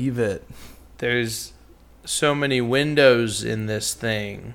[0.00, 0.48] believe it.
[0.98, 1.52] There's
[2.06, 4.54] so many windows in this thing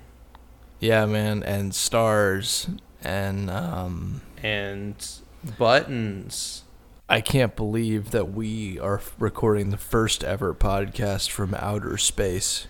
[0.79, 2.67] Yeah, man, and stars
[3.03, 4.95] and um and
[5.59, 6.63] buttons.
[7.07, 12.65] I can't believe that we are recording the first ever podcast from outer space.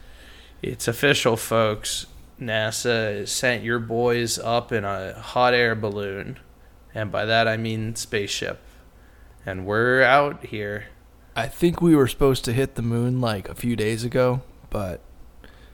[0.62, 2.08] It's official, folks.
[2.42, 6.40] NASA sent your boys up in a hot air balloon.
[6.94, 8.60] And by that I mean spaceship.
[9.46, 10.88] And we're out here.
[11.36, 15.02] I think we were supposed to hit the moon like a few days ago, but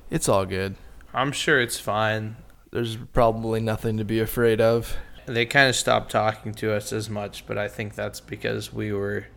[0.10, 0.76] it's all good.
[1.14, 2.38] I'm sure it's fine.
[2.72, 4.98] There's probably nothing to be afraid of.
[5.28, 8.92] They kind of stopped talking to us as much, but I think that's because we
[8.92, 9.28] were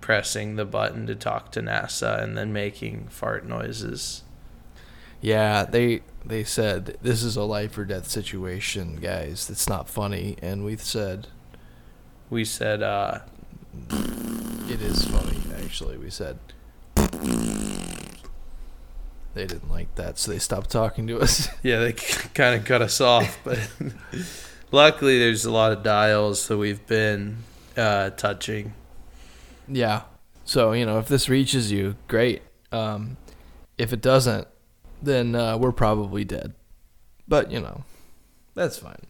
[0.00, 4.22] pressing the button to talk to NASA and then making fart noises.
[5.20, 9.50] Yeah, they they said this is a life or death situation, guys.
[9.50, 11.28] It's not funny, and we said
[12.30, 13.20] We said, uh,
[14.68, 15.38] it is funny.
[15.64, 16.38] Actually, we said
[19.34, 21.48] they didn't like that, so they stopped talking to us.
[21.62, 23.58] yeah, they kind of cut us off, but
[24.70, 27.38] luckily there's a lot of dials that we've been
[27.76, 28.74] uh, touching.
[29.68, 30.02] yeah.
[30.44, 32.42] So you know, if this reaches you, great.
[32.72, 33.16] Um,
[33.78, 34.48] if it doesn't,
[35.00, 36.54] then uh, we're probably dead.
[37.28, 37.84] But you know,
[38.54, 39.06] that's fine.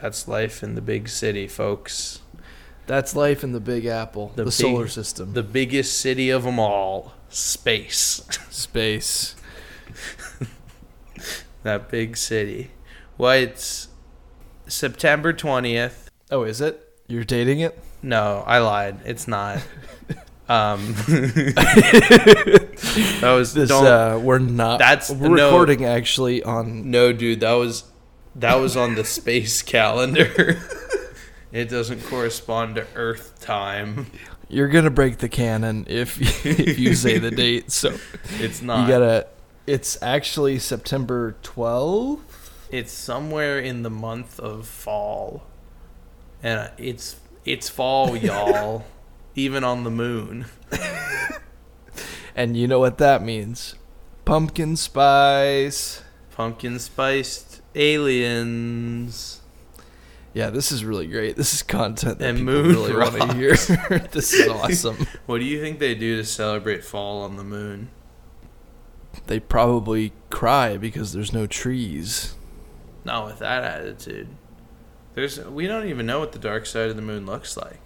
[0.00, 2.20] That's life in the big city, folks.
[2.88, 6.42] That's life in the Big Apple, the, The big- solar system, The biggest city of
[6.42, 8.26] them all, space.
[8.50, 9.36] space.
[11.62, 12.70] that big city.
[13.16, 13.88] Well, it's
[14.66, 16.06] September 20th.
[16.30, 16.84] Oh, is it?
[17.08, 17.78] You're dating it?
[18.02, 18.98] No, I lied.
[19.04, 19.62] It's not.
[20.50, 20.94] Um,
[23.20, 24.78] that was This uh, we're not.
[24.78, 25.48] That's- we're no.
[25.50, 26.90] recording actually on.
[26.90, 27.40] no, dude.
[27.40, 27.84] That was
[28.34, 30.58] that was on the space calendar.
[31.52, 34.06] It doesn't correspond to Earth time.
[34.48, 37.70] You're gonna break the canon if if you say the date.
[37.70, 37.96] So
[38.38, 38.82] It's not.
[38.82, 39.26] you gotta.
[39.66, 42.20] It's actually September 12th.
[42.70, 45.46] It's somewhere in the month of fall,
[46.42, 48.84] and it's it's fall, y'all.
[49.34, 50.46] Even on the moon.
[52.34, 53.74] And you know what that means?
[54.24, 56.02] Pumpkin spice.
[56.32, 59.37] Pumpkin spiced aliens.
[60.38, 61.34] Yeah, this is really great.
[61.34, 63.50] This is content that And people moon really want to hear.
[64.12, 65.08] this is awesome.
[65.26, 67.90] What do you think they do to celebrate fall on the moon?
[69.26, 72.36] They probably cry because there's no trees.
[73.04, 74.28] Not with that attitude.
[75.14, 77.80] There's we don't even know what the dark side of the moon looks like.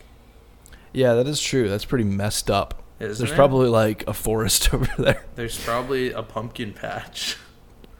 [0.93, 1.71] Yeah, that is true.
[1.71, 2.83] That's pretty messed up.
[3.01, 3.35] Isn't There's it?
[3.35, 5.25] probably like a forest over there.
[5.37, 7.39] there's probably a pumpkin patch.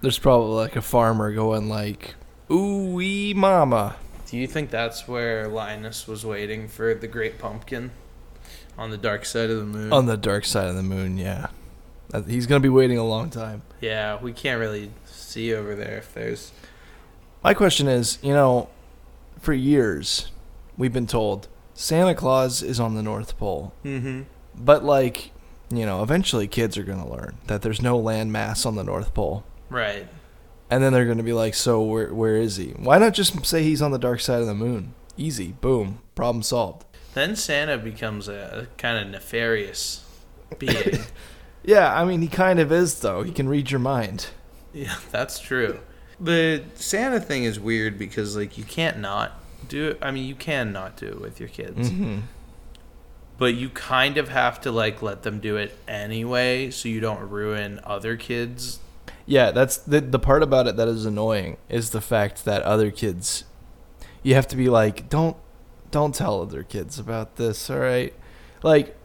[0.03, 2.17] There's probably like a farmer going like,
[2.51, 3.97] "Ooh wee mama."
[4.33, 7.91] Do you think that's where Linus was waiting for the great pumpkin
[8.79, 9.93] on the dark side of the moon?
[9.93, 11.49] On the dark side of the moon, yeah.
[12.27, 13.61] He's gonna be waiting a long time.
[13.83, 16.51] yeah, we can't really see over there if there's
[17.45, 18.71] My question is, you know,
[19.39, 20.31] for years
[20.79, 24.23] we've been told Santa Claus is on the North Pole, mm-hmm.
[24.55, 25.33] but like,
[25.71, 29.13] you know, eventually kids are gonna learn that there's no land mass on the North
[29.13, 29.45] Pole.
[29.69, 30.09] right.
[30.73, 32.69] And then they're going to be like, so where where is he?
[32.71, 34.95] Why not just say he's on the dark side of the moon?
[35.19, 36.87] Easy, boom, problem solved.
[37.13, 40.03] Then Santa becomes a kind of nefarious
[40.59, 41.01] being.
[41.63, 43.23] Yeah, I mean he kind of is though.
[43.23, 44.29] He can read your mind.
[44.73, 45.79] yeah, that's true.
[46.19, 49.33] The Santa thing is weird because like you can't not
[49.69, 49.99] do it.
[50.01, 51.91] I mean, you can not do it with your kids.
[51.91, 52.21] hmm
[53.39, 57.29] but you kind of have to like let them do it anyway so you don't
[57.29, 58.79] ruin other kids
[59.27, 62.91] Yeah, that's the the part about it that is annoying is the fact that other
[62.91, 63.45] kids,
[64.23, 65.37] you have to be like, don't
[65.91, 67.71] don't tell other kids about this.
[67.71, 68.15] All right,
[68.63, 68.97] like,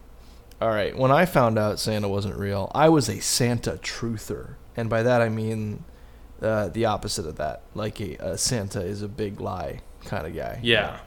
[0.61, 0.97] all right.
[0.97, 5.21] When I found out Santa wasn't real, I was a Santa truther, and by that
[5.21, 5.83] I mean
[6.41, 7.61] uh, the opposite of that.
[7.75, 10.59] Like a, a Santa is a big lie kind of guy.
[10.63, 10.99] yeah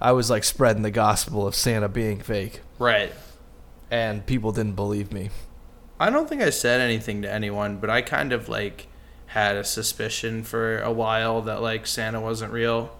[0.00, 3.12] I was like spreading the gospel of Santa being fake, right
[3.90, 5.30] and people didn't believe me.
[6.00, 8.86] I don't think i said anything to anyone but i kind of like
[9.26, 12.96] had a suspicion for a while that like santa wasn't real.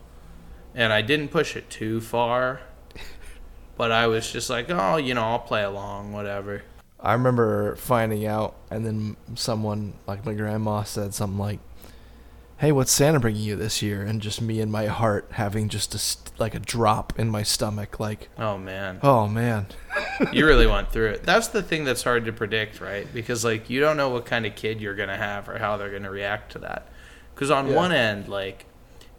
[0.75, 2.61] And i didn't push it too far
[3.77, 6.63] but i was just like oh you know i'll play along whatever.
[7.01, 11.61] I remember finding out, and then someone, like my grandma, said something like,
[12.59, 15.95] "Hey, what's Santa bringing you this year?" And just me and my heart having just
[15.95, 19.67] a st- like a drop in my stomach, like, oh man "Oh man,
[20.33, 21.23] you really went through it.
[21.25, 23.07] That's the thing that's hard to predict, right?
[23.13, 25.91] Because like you don't know what kind of kid you're gonna have or how they're
[25.93, 26.89] gonna react to that.
[27.35, 27.75] Because on Yeah.
[27.77, 28.67] one end, like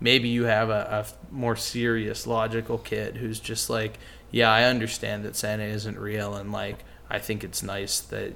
[0.01, 3.97] maybe you have a, a more serious, logical kid who's just like,
[4.31, 8.33] yeah, I understand that Santa isn't real, and like I think it's nice that,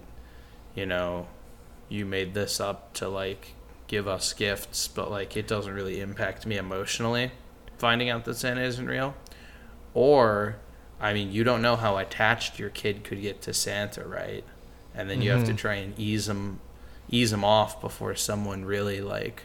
[0.76, 1.28] you know,
[1.90, 3.54] you made this up to like
[3.94, 7.30] give us gifts, but like it doesn't really impact me emotionally
[7.78, 9.14] finding out that Santa isn't real.
[9.94, 10.56] Or,
[11.00, 14.44] I mean, you don't know how attached your kid could get to Santa, right?
[14.96, 15.58] And then you have to Mhm.
[15.58, 16.60] try and ease them,
[17.08, 19.44] ease them off before someone really like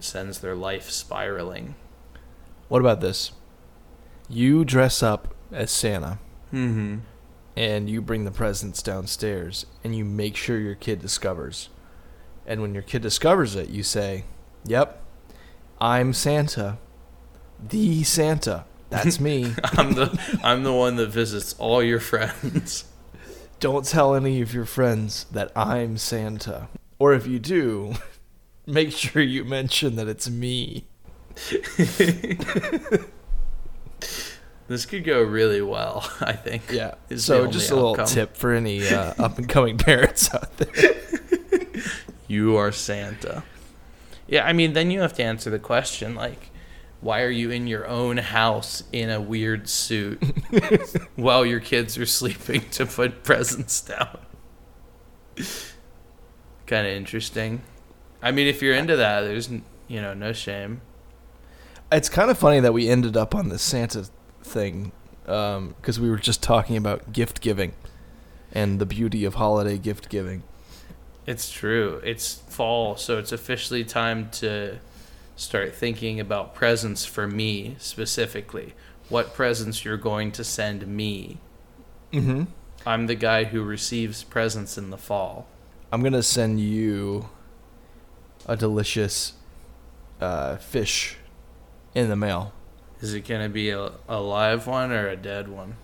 [0.00, 1.76] sends their life spiraling.
[2.68, 3.30] What about this?
[4.28, 6.18] You dress up as Santa
[6.52, 6.98] Mm-hmm.
[7.56, 11.68] and you bring the presents downstairs and you make sure your kid discovers.
[12.46, 14.24] And when your kid discovers it, you say,
[14.64, 15.02] Yep,
[15.80, 16.78] I'm Santa.
[17.62, 18.64] The Santa.
[18.90, 19.54] That's me.
[19.64, 22.84] I'm the I'm the one that visits all your friends.
[23.60, 26.68] Don't tell any of your friends that I'm Santa.
[26.98, 27.94] Or if you do,
[28.66, 30.86] make sure you mention that it's me.
[34.66, 36.70] This could go really well, I think.
[36.70, 36.94] Yeah.
[37.16, 40.94] so just a little tip for any uh, up and coming parents out there.
[42.30, 43.42] You are Santa.
[44.28, 46.50] Yeah, I mean, then you have to answer the question like,
[47.00, 50.22] why are you in your own house in a weird suit
[51.16, 54.16] while your kids are sleeping to put presents down?
[56.68, 57.62] kind of interesting.
[58.22, 60.82] I mean, if you're into that, there's you know no shame.
[61.90, 64.06] It's kind of funny that we ended up on the Santa
[64.44, 64.92] thing
[65.26, 67.72] um, because we were just talking about gift giving
[68.52, 70.44] and the beauty of holiday gift giving.
[71.30, 72.00] It's true.
[72.02, 74.78] It's fall, so it's officially time to
[75.36, 78.74] start thinking about presents for me specifically.
[79.08, 81.38] What presents you're going to send me.
[82.12, 82.46] Mm-hmm.
[82.84, 85.46] I'm the guy who receives presents in the fall.
[85.92, 87.28] I'm gonna send you
[88.44, 89.34] a delicious
[90.20, 91.16] uh, fish
[91.94, 92.52] in the mail.
[93.00, 95.76] Is it going to be a, a live one or a dead one?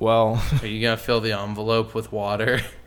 [0.00, 2.60] Well, Are you going to fill the envelope with water?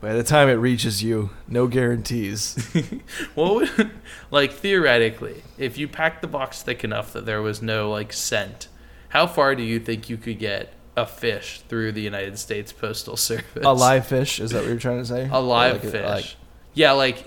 [0.00, 2.54] by the time it reaches you, no guarantees.
[3.34, 3.90] what would,
[4.30, 8.68] like theoretically, if you packed the box thick enough that there was no like scent,
[9.10, 13.16] how far do you think you could get a fish through the United States Postal
[13.16, 13.64] Service?
[13.64, 14.40] a live fish?
[14.40, 15.28] Is that what you're trying to say?
[15.30, 16.04] a live Like a- fish.
[16.04, 16.36] like-
[16.74, 17.24] yeah, like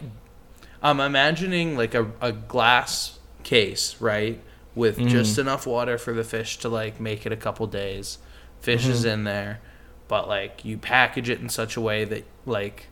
[0.82, 4.40] I'm imagining like a, a glass case, right?
[4.76, 5.10] With Mhm.
[5.10, 8.20] just enough water for the fish to like make it a couple days.
[8.62, 9.14] Fish is Mhm.
[9.14, 9.60] in there,
[10.08, 12.88] but like you package it in such a way that like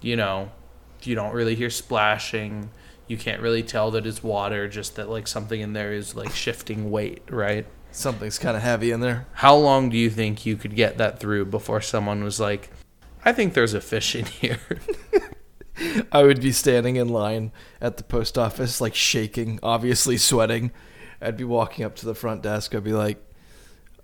[0.00, 0.50] you know,
[1.02, 2.70] you don't really hear splashing.
[3.08, 6.30] You can't really tell that it's water, just that like something in there is like
[6.30, 7.66] shifting weight, right?
[7.90, 9.26] something's kind of heavy in there.
[9.34, 12.70] How long do you think you could get that through before someone was like,
[13.24, 14.60] I think there's a fish in here?
[16.12, 20.72] I would be standing in line at the post office, like shaking, obviously sweating.
[21.20, 22.74] I'd be walking up to the front desk.
[22.74, 23.22] I'd be like,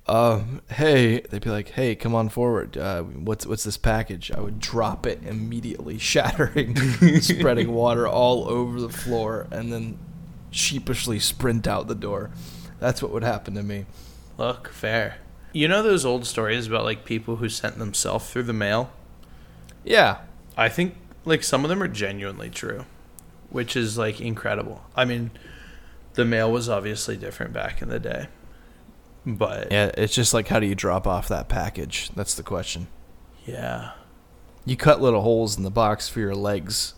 [0.06, 2.76] um, "Hey," they'd be like, "Hey, come on forward.
[2.76, 6.76] Uh, what's what's this package?" I would drop it immediately, shattering,
[7.20, 9.98] spreading water all over the floor, and then
[10.50, 12.30] sheepishly sprint out the door.
[12.80, 13.86] That's what would happen to me.
[14.36, 15.18] Look, fair.
[15.52, 18.90] You know those old stories about like people who sent themselves through the mail?
[19.84, 20.18] Yeah,
[20.56, 22.84] I think like some of them are genuinely true,
[23.50, 24.84] which is like incredible.
[24.96, 25.30] I mean,
[26.14, 28.26] the mail was obviously different back in the day.
[29.26, 29.90] But yeah.
[29.96, 32.10] It's just like, how do you drop off that package?
[32.14, 32.88] That's the question.
[33.46, 33.92] yeah.
[34.66, 36.94] You cut little holes in the box for your legs,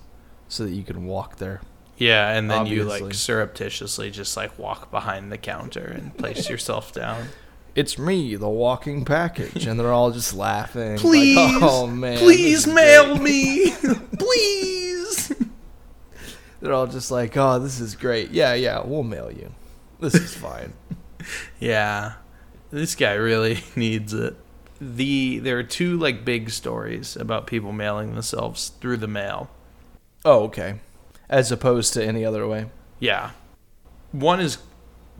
[0.46, 1.60] so that you can walk there.
[1.98, 6.92] Yeah, and then you like surreptitiously just like walk behind the counter and place yourself
[6.92, 7.26] down.
[7.74, 10.92] it's me, the walking package, and they're all just laughing.
[10.92, 13.72] like, Please, oh man, Please mail me.
[14.18, 15.32] Please.
[16.60, 18.30] They're all just like, oh, this is great.
[18.30, 19.52] Yeah, yeah, we'll mail you.
[19.98, 20.72] This is fine.
[21.58, 22.14] Yeah.
[22.70, 24.36] This guy really needs it.
[24.80, 29.50] The there are two like big stories about people mailing themselves through the mail.
[30.24, 30.80] oh, okay.
[31.28, 32.66] As opposed to any other way.
[33.00, 33.30] Yeah.
[34.12, 34.58] One is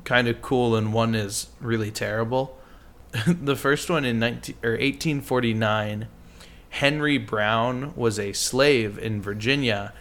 [0.04, 2.58] kind of cool and one is really terrible.
[3.26, 6.06] the first one in 19 or 1849,
[6.70, 9.92] Henry Brown was a slave in Virginia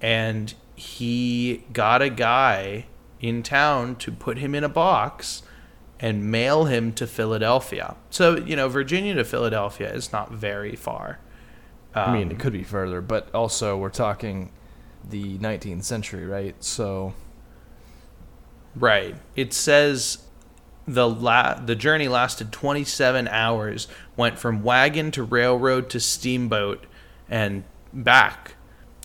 [0.00, 2.86] and he got a guy
[3.20, 5.42] in town to put him in a box
[5.98, 7.96] and mail him to Philadelphia.
[8.10, 11.18] So, you know, Virginia to Philadelphia is not very far.
[11.94, 14.50] I mean, Um, it could be further, but also we're talking
[15.08, 16.54] the 19th century, right?
[16.62, 17.14] So,
[18.74, 19.16] Right.
[19.34, 20.18] It says
[20.86, 26.84] the la- the journey lasted 27 hours, went from wagon to railroad to steamboat
[27.28, 28.54] and back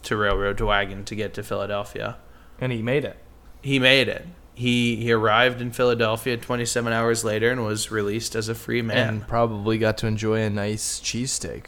[0.03, 2.17] to railroad to wagon to get to Philadelphia.
[2.59, 3.17] and he made it.
[3.61, 4.25] He made it.
[4.53, 9.07] He he arrived in Philadelphia 27 hours later and was released as a free man.
[9.09, 11.67] and probably got to enjoy a nice cheesesteak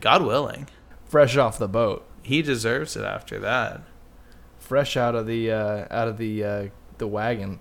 [0.00, 0.68] God willing,
[1.04, 3.82] fresh off the boat, he deserves it after that.
[4.58, 6.66] fresh out of the uh, out of the uh,
[6.98, 7.58] the wagon,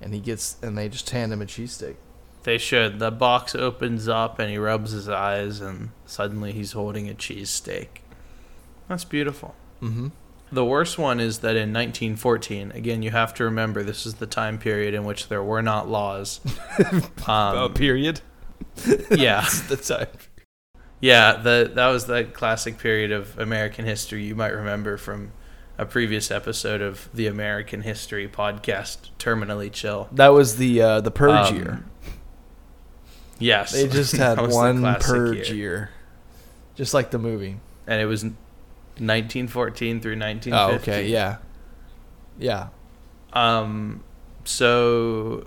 [0.00, 1.96] and he gets and they just hand him a cheesesteak.
[2.42, 2.98] They should.
[2.98, 7.88] The box opens up and he rubs his eyes, and suddenly he's holding a cheesesteak.
[8.88, 9.54] That's beautiful.
[9.82, 10.08] Mm-hmm.
[10.50, 14.26] The worst one is that in 1914, again, you have to remember this is the
[14.26, 16.40] time period in which there were not laws.
[17.26, 18.20] Um, period.
[19.10, 20.06] yeah, the time.
[21.00, 21.34] yeah.
[21.36, 25.32] The that was the classic period of American history you might remember from
[25.76, 30.08] a previous episode of the American History podcast, Terminally Chill.
[30.12, 31.84] That was the uh, the purge Um, year.
[33.38, 35.90] Yes, They just had one purge year.
[36.74, 37.58] just like the movie.
[37.86, 38.24] and it was
[39.00, 40.54] 1914 through 1915.
[40.54, 41.36] Oh, okay, yeah,
[42.38, 42.68] yeah.
[43.32, 44.02] Um,
[44.44, 45.46] so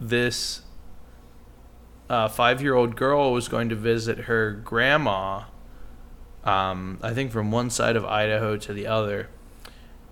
[0.00, 0.62] this
[2.10, 5.44] uh, five-year-old girl was going to visit her grandma.
[6.44, 9.28] Um, I think from one side of Idaho to the other,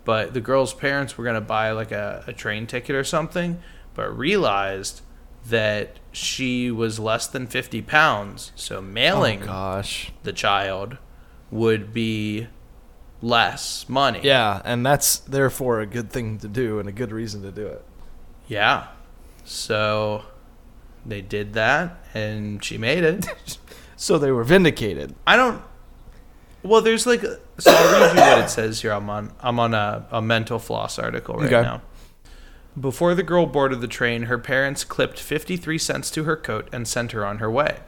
[0.05, 3.61] but the girl's parents were going to buy like a, a train ticket or something,
[3.95, 5.03] but realized
[5.49, 8.53] that she was less than 50 pounds.
[8.55, 10.13] So mailing Oh gosh.
[10.23, 10.99] the child
[11.51, 12.47] would be
[13.23, 14.21] less money.
[14.23, 17.67] Yeah, and that's therefore a good thing to do and a good reason to do
[17.67, 17.85] it.
[18.49, 18.89] Yeah.
[19.45, 20.23] So
[21.05, 23.27] they did that and she made it.
[23.97, 25.15] So they were vindicated.
[25.27, 25.61] I don't
[26.62, 28.93] Well, there's like a, so I'll read you what it says here.
[28.93, 31.61] I'm on I'm on a, a mental floss article right Okay.
[31.61, 31.83] now.
[32.81, 36.89] Before the girl boarded the train, her parents clipped 53 cents to her coat and
[36.89, 37.81] sent her on her way.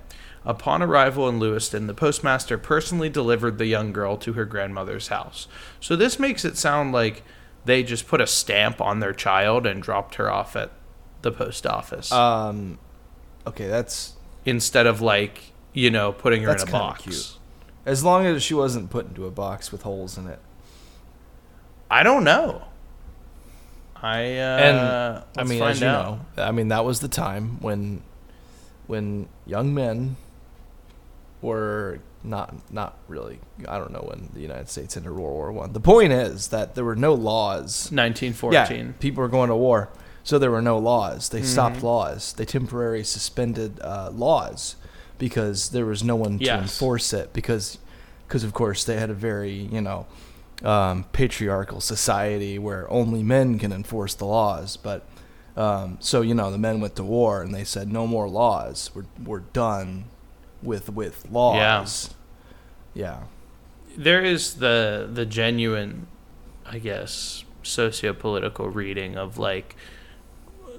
[0.45, 5.47] Upon arrival in Lewiston, the postmaster personally delivered the young girl to her grandmother's house.
[5.79, 7.23] So this makes it sound like
[7.65, 10.73] they just put a stamp on their child and dropped her off at
[11.23, 12.79] the post office Um,
[13.47, 17.03] okay, that's instead of like you know putting her in a box.
[17.05, 17.39] cute.
[17.87, 20.41] as long as she wasn't put into a box with holes in it.
[21.89, 22.63] I don't know.
[23.95, 26.19] I uh, And I mean, as you out.
[26.37, 28.03] know, I mean that was the time when,
[28.89, 30.17] when young men
[31.43, 33.41] were not not really.
[33.69, 35.73] I don't know when the United States entered World War One.
[35.73, 38.87] The point is that there were no laws 1914.
[38.87, 39.91] Yeah, people were going to war,
[40.23, 41.29] so there were no laws.
[41.29, 41.47] They Mm-hmm.
[41.49, 42.33] stopped laws.
[42.33, 44.77] They temporarily suspended uh, laws
[45.19, 47.33] because there was no one to enforce it.
[47.33, 47.79] Because,
[48.27, 50.07] because of course they had a very you know
[50.63, 54.77] um, patriarchal society where only men can enforce the laws.
[54.77, 55.05] But
[55.57, 58.91] um, so you know the men went to war and they said no more laws.
[58.95, 60.05] We're we're done
[60.63, 62.15] with with laws.
[62.95, 63.21] Yeah.
[63.97, 66.07] There is the the genuine,
[66.67, 69.77] I guess, socio-political reading of like,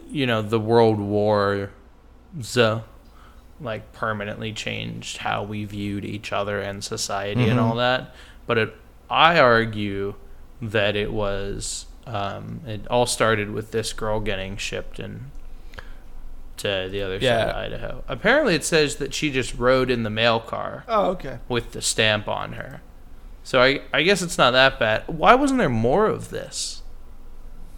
[0.09, 1.69] you know, the World War,
[3.61, 7.63] like permanently changed how we viewed each other and society and Mhm.
[7.63, 8.13] all that.
[8.45, 8.75] But it,
[9.09, 10.15] I argue
[10.61, 15.29] that it was, um, it all started with this girl getting shipped and
[16.57, 18.03] to the other side of Idaho.
[18.07, 21.39] Apparently, it says that she just rode in the mail car Oh, okay.
[21.47, 22.81] with the stamp on her.
[23.43, 25.03] So I I guess it's not that bad.
[25.07, 26.81] Why wasn't there more of this?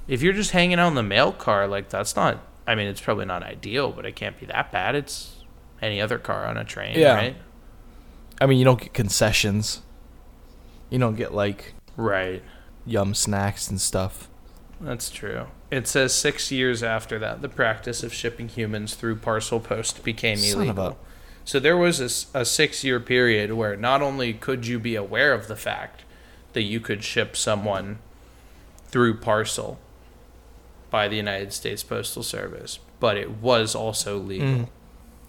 [0.08, 2.40] If you're just hanging out in the mail car, like that's not.
[2.68, 4.94] I mean, it's probably not ideal, but it can't be that bad.
[4.96, 5.38] It's
[5.82, 7.16] any other car on a train, Yeah.
[7.16, 7.36] right?
[8.42, 9.82] I mean, you don't get concessions.
[10.90, 12.44] You don't get like Right.
[12.86, 14.28] yum snacks and stuff.
[14.82, 15.48] That's true.
[15.76, 20.38] It says six years after that, the practice of shipping humans through parcel post became
[20.38, 20.88] Son illegal.
[20.88, 20.96] a-
[21.44, 25.48] So there was a six year period where not only could you be aware of
[25.48, 26.04] the fact
[26.54, 28.00] that you could ship someone
[28.88, 29.78] through parcel
[30.90, 34.48] by the United States Postal Service, but it was also legal.
[34.48, 34.68] Mm.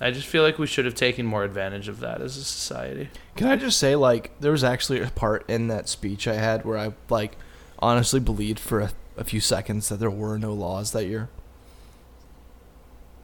[0.01, 3.09] I just feel like we should have taken more advantage of that as a society.
[3.35, 6.65] Can I just say, like, there was actually a part in that speech I had
[6.65, 7.37] where I, like,
[7.81, 11.29] honestly believed for a, a few seconds that there were no laws that year.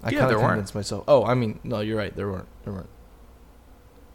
[0.03, 0.53] I Yeah, kind there of weren't.
[0.55, 1.05] convinced myself.
[1.07, 2.15] Oh, I mean, no, you're right.
[2.15, 2.49] There weren't.
[2.65, 2.89] There weren't.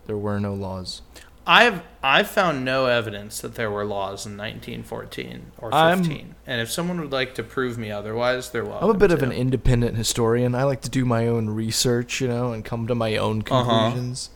[0.05, 1.01] There were no laws.
[1.49, 6.35] I've I've found no evidence that there were laws in 1914 or I'm- 15.
[6.45, 8.89] and if someone would like to prove me otherwise, they're welcome.
[8.89, 10.55] I'm a bit of an independent historian.
[10.55, 13.63] I like to do my own research, you know, and come to my own Uh-huh.
[13.63, 14.29] conclusions.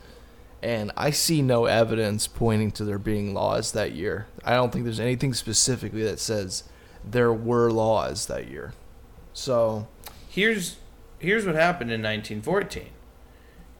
[0.63, 4.27] And I see no evidence pointing to there being laws that year.
[4.45, 6.63] I don't think there's anything specifically that says
[7.03, 8.74] there were laws that year.
[9.34, 9.88] So,
[10.29, 10.77] Here's
[11.20, 12.89] here's what happened in 1914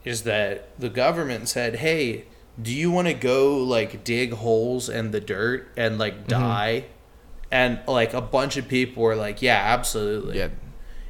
[0.04, 2.26] is that the government said, "Hey,
[2.62, 6.86] do you want to go like dig holes in the dirt and like die
[7.52, 10.50] And like a bunch of people were like, "Yeah, absolutely." Yeah.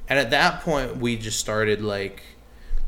[0.10, 2.22] And at that point, we just started like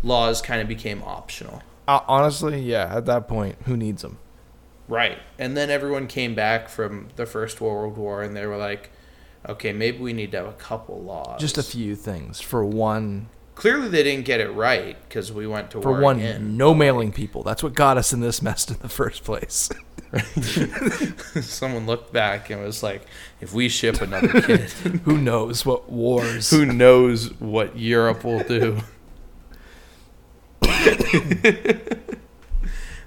[0.04, 1.62] laws kind of became optional.
[1.88, 2.92] Uh, honestly, yeah.
[2.96, 4.18] At that point, who needs them?
[4.88, 5.18] Right.
[5.40, 8.92] And then everyone came back from the First World War and they were like,
[9.48, 11.40] okay, maybe we need to have a couple laws.
[11.40, 13.30] Just a few things for one.
[13.56, 16.58] Clearly, they didn't get it right because we went to For one, again.
[16.58, 17.44] no mailing people.
[17.44, 19.70] That's what got us in this mess in the first place.
[21.42, 23.04] Someone looked back and was like,
[23.42, 24.62] if we ship another kid,
[25.06, 26.50] who knows what wars?
[26.50, 28.80] who knows what Europe will do?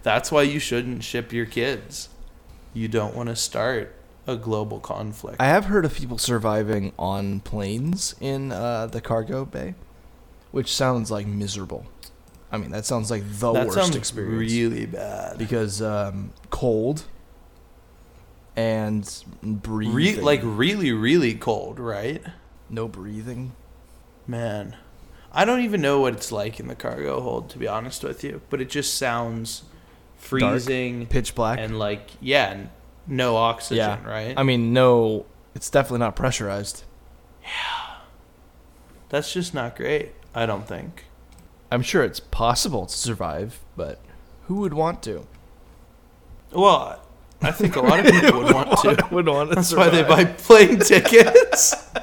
[0.05, 2.09] That's why you shouldn't ship your kids.
[2.73, 3.96] You don't want to start
[4.27, 5.37] a global conflict.
[5.41, 9.75] I have heard of people surviving on planes in uh, the cargo bay,
[10.51, 11.87] which sounds like miserable.
[12.51, 15.37] I mean, that sounds like the that worst experience really bad.
[15.39, 17.05] because um, cold
[18.55, 22.23] and breathing, Re- like really, really cold, right?
[22.69, 23.53] no breathing.
[24.27, 24.77] Man,
[25.33, 28.25] I don't even know what it's like in the cargo hold, to be honest with
[28.25, 28.41] you.
[28.51, 29.63] But it just sounds
[30.17, 31.61] freezing pitch black.
[31.61, 32.71] and like yeah, n-
[33.07, 34.35] no oxygen, yeah, right?
[34.37, 36.85] I mean, no, it's definitely not pressurized.
[37.43, 37.97] Yeah.
[39.09, 40.13] That's just not great.
[40.35, 41.05] I don't think.
[41.71, 44.01] I'm sure it's possible to survive, but
[44.45, 45.27] who would want to?
[46.53, 47.03] Well,
[47.43, 49.09] I think a lot of people would want to.
[49.15, 51.75] would want to That's why they buy plane tickets.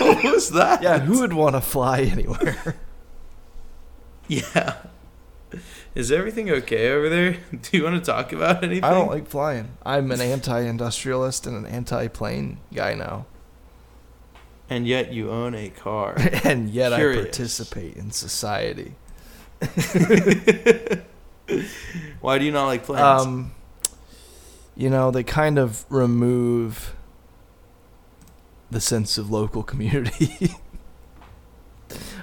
[0.00, 0.82] what was that?
[0.82, 2.76] Yeah, who would want to fly anywhere?
[4.30, 4.74] Yeah.
[5.98, 7.32] Is everything okay over there?
[7.60, 8.84] Do you want to talk about anything?
[8.84, 9.76] I don't like flying.
[9.84, 13.26] I'm an anti-industrialist and an anti-plane guy now,
[14.70, 16.14] And yet you own a car.
[16.44, 17.18] and yet Curious.
[17.18, 18.94] I participate in society.
[22.20, 23.02] Why do you not like planes?
[23.02, 23.50] Um,
[24.76, 26.94] you know, they kind of remove
[28.70, 30.54] the sense of local community.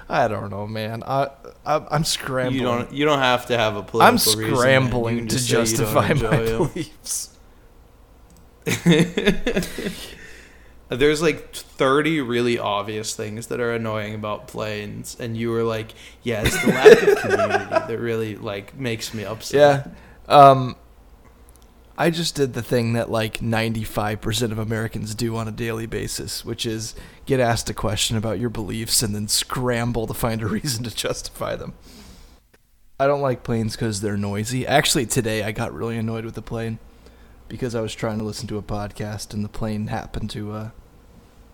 [0.08, 1.02] I don't know, man.
[1.04, 1.30] I,
[1.64, 2.56] I I'm scrambling.
[2.56, 2.92] you don't.
[2.92, 4.00] You don't have to have a political.
[4.06, 7.30] I'm reason, scrambling to just say justify my beliefs.
[10.88, 15.92] There's like 30 really obvious things that are annoying about planes, and you were like,
[16.22, 19.90] "Yeah, it's the lack of community that really like makes me upset."
[20.28, 20.32] Yeah.
[20.50, 20.76] Um
[21.98, 26.44] I just did the thing that like 95% of Americans do on a daily basis,
[26.44, 30.46] which is get asked a question about your beliefs and then scramble to find a
[30.58, 31.72] reason to justify them.
[33.00, 34.66] I don't like planes cuz they're noisy.
[34.66, 36.78] Actually, today I got really annoyed with the plane
[37.48, 40.70] because I was trying to listen to a podcast and the plane happened to uh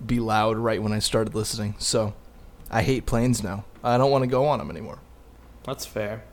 [0.05, 1.77] be loud right when I started listening.
[1.79, 2.15] So,
[2.69, 3.65] I hate planes now.
[3.85, 4.99] I don't want to go on them anymore.
[5.65, 6.25] That's fair.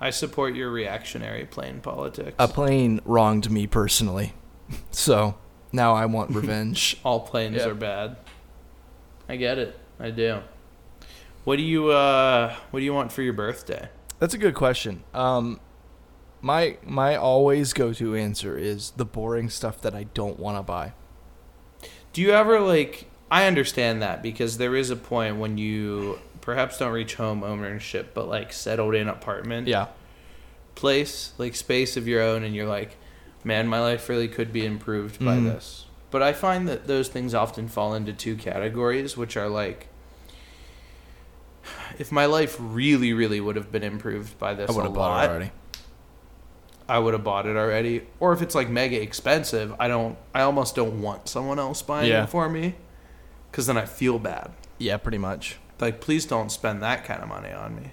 [0.00, 2.34] I support your reactionary plane politics.
[2.38, 4.34] a plane wronged me personally.
[4.90, 5.36] So
[5.72, 6.96] now I want revenge.
[7.04, 7.68] All planes Yeah.
[7.68, 8.16] are bad.
[9.28, 9.78] I get it.
[10.00, 10.40] I do.
[11.44, 13.88] What do you uh what do you want for your birthday?
[14.18, 15.04] That's a good question.
[15.14, 15.60] Um
[16.40, 20.62] my my always go to answer is the boring stuff that I don't want to
[20.64, 20.92] buy.
[22.12, 26.78] Do you ever like I understand that because there is a point when you perhaps
[26.78, 29.88] don't reach home ownership but like settled in apartment Yeah.
[30.76, 32.96] place, like space of your own and you're like,
[33.44, 35.44] man, my life really could be improved by Mhm.
[35.52, 35.86] this.
[36.12, 39.88] But I find that those things often fall into two categories, which are like
[41.98, 45.08] if my life really, really would have been improved by this I would have lot,
[45.08, 45.50] bought it already.
[46.88, 48.06] I would have bought it already.
[48.20, 50.16] Or if it's like mega expensive, I don't.
[50.32, 52.22] I almost don't want someone else buying Yeah.
[52.22, 52.76] it for me,
[53.50, 54.52] because then I feel bad.
[54.78, 55.58] Yeah, pretty much.
[55.80, 57.90] Like, please don't spend that kind of money on me.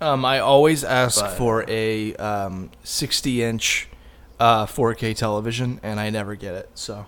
[0.00, 3.88] Um I always ask But- for a um 60-inch
[4.40, 6.70] uh 4K television and I never get it.
[6.74, 7.06] So,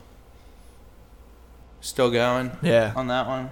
[1.81, 2.93] Still going yeah.
[2.97, 3.51] on that one.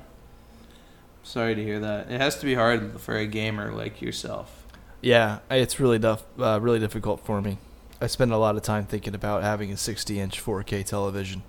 [1.22, 2.10] Sorry to hear that.
[2.10, 4.64] It has to be hard for a gamer like yourself.
[5.02, 7.58] Yeah, it's really tough, uh, really difficult for me.
[8.00, 11.42] I spend a lot of time thinking about having a 60-inch 4K television.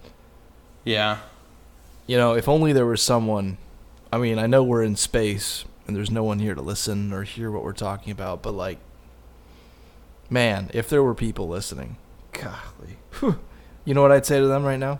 [0.83, 1.19] Yeah.
[2.05, 3.57] You know, if only there was someone.
[4.13, 7.23] I mean, I know we're in space and there's no one here to listen or
[7.23, 8.77] hear what we're talking about, but like,
[10.29, 11.97] man, if there were people listening,
[12.31, 13.39] golly, Whew.
[13.85, 14.99] you know what I'd say to them right now?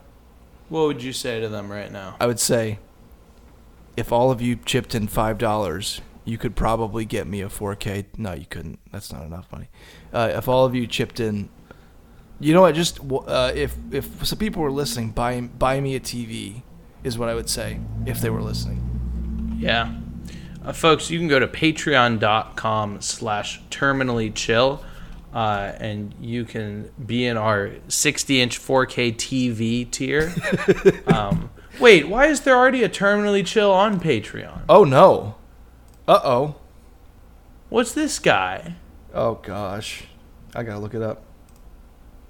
[0.67, 2.15] What would you say to them right now?
[2.19, 2.79] I would say,
[3.95, 8.05] if all of you chipped in five dollars, you could probably get me a 4K.
[8.17, 8.79] No, you couldn't.
[8.91, 9.69] That's not enough money.
[10.11, 11.49] Uh, if all of you chipped in,
[12.39, 12.73] you know what?
[12.73, 16.63] Just uh, if if some people were listening, buy buy me a TV
[17.03, 18.92] is what I would say if they were listening.
[19.63, 19.95] Yeah.
[20.63, 24.83] Uh, folks, you can go to patreon.com slash terminally chill.
[25.33, 30.31] uh, and you can be in our 60 inch 4K TV tier.
[31.07, 31.49] um,
[31.79, 34.61] wait, why is there already a terminally chill on Patreon?
[34.69, 35.35] Oh no.
[36.07, 36.55] Uh oh.
[37.69, 38.75] What's this guy?
[39.13, 40.03] Oh gosh.
[40.55, 41.23] I gotta look it up.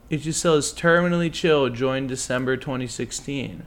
[0.10, 3.65] It just says terminally chill joined December 2016.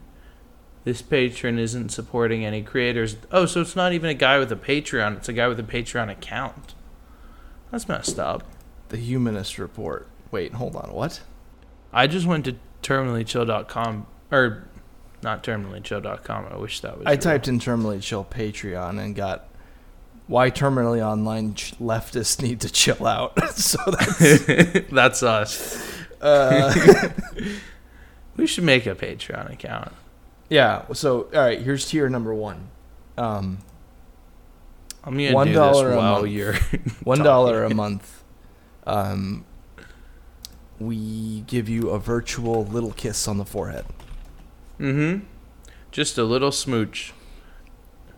[0.86, 3.16] This patron isn't supporting any creators.
[3.32, 5.16] Oh, so it's not even a guy with a Patreon.
[5.16, 6.74] It's a guy with a Patreon account.
[7.72, 8.44] That's messed up.
[8.90, 10.06] The Humanist Report.
[10.30, 10.92] Wait, hold on.
[10.92, 11.22] What?
[11.92, 14.68] I just went to terminallychill.com or
[15.24, 16.46] not terminallychill.com.
[16.52, 17.06] I wish that was.
[17.08, 17.18] I real.
[17.18, 19.48] typed in terminally chill Patreon and got
[20.28, 23.36] why terminally online ch- leftists need to chill out.
[23.56, 25.82] so that's That's us.
[26.20, 27.08] uh,
[28.36, 29.90] We should make a Patreon account.
[30.48, 30.84] Yeah.
[30.92, 32.68] So all right, here's tier number one.
[33.18, 33.58] Um,
[35.04, 36.32] I'm gonna One do this a while month.
[36.32, 36.54] you're
[37.04, 38.22] one dollar a month.
[38.86, 39.44] Um,
[40.78, 43.86] we give you a virtual little kiss on the forehead.
[44.78, 45.24] Mm-hmm.
[45.90, 47.12] Just a little smooch.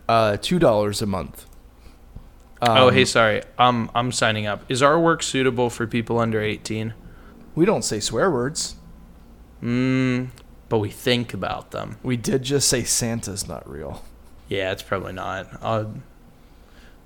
[0.07, 1.45] Uh, two dollars a month.
[2.61, 3.43] oh, Um, hey, sorry.
[3.57, 4.63] I'm I'm signing up.
[4.69, 6.93] Is our work suitable for people under 18?
[7.55, 8.75] we don't say swear words.
[9.61, 10.29] Mm,
[10.69, 11.97] but we think about them.
[12.03, 14.03] We did just say Santa's not real.
[14.47, 15.47] Yeah, it's probably not.
[15.61, 15.93] I'll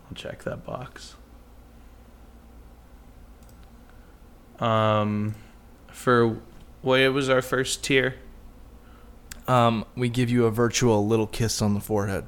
[0.06, 1.16] I'll check that box.
[4.60, 5.36] Um,
[5.92, 6.38] for
[6.82, 8.16] what was our first tier?
[9.48, 12.26] Um, we give you a virtual little kiss on the forehead.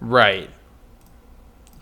[0.00, 0.50] Right.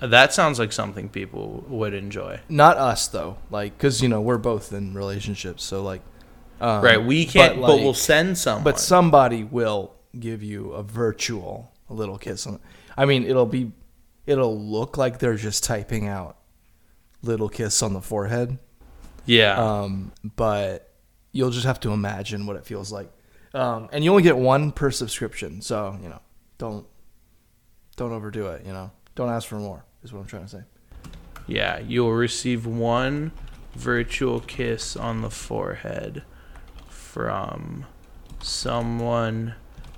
[0.00, 2.40] That sounds like something people would enjoy.
[2.48, 6.02] Not us though, like because you know we're both in relationships, so like,
[6.60, 7.02] um, right.
[7.02, 8.64] We can't, but, like- we'll send someone.
[8.64, 12.60] But somebody will give you a virtual little kiss on.
[12.96, 13.72] I mean, it'll be,
[14.26, 16.38] it'll look like they're just typing out
[17.22, 18.58] little kiss on the forehead,
[19.26, 19.56] yeah.
[19.56, 20.92] um, but
[21.32, 23.10] you'll just have to imagine what it feels like.
[23.52, 26.20] Um, and you only get one per subscription, so you know,
[26.58, 26.86] don't
[27.96, 28.66] don't overdo it.
[28.66, 29.84] You know, don't ask for more.
[30.02, 30.62] Is what I'm trying to say.
[31.46, 33.32] Yeah, you'll receive one
[33.74, 36.22] virtual kiss on the forehead
[37.16, 37.86] from
[38.42, 39.54] someone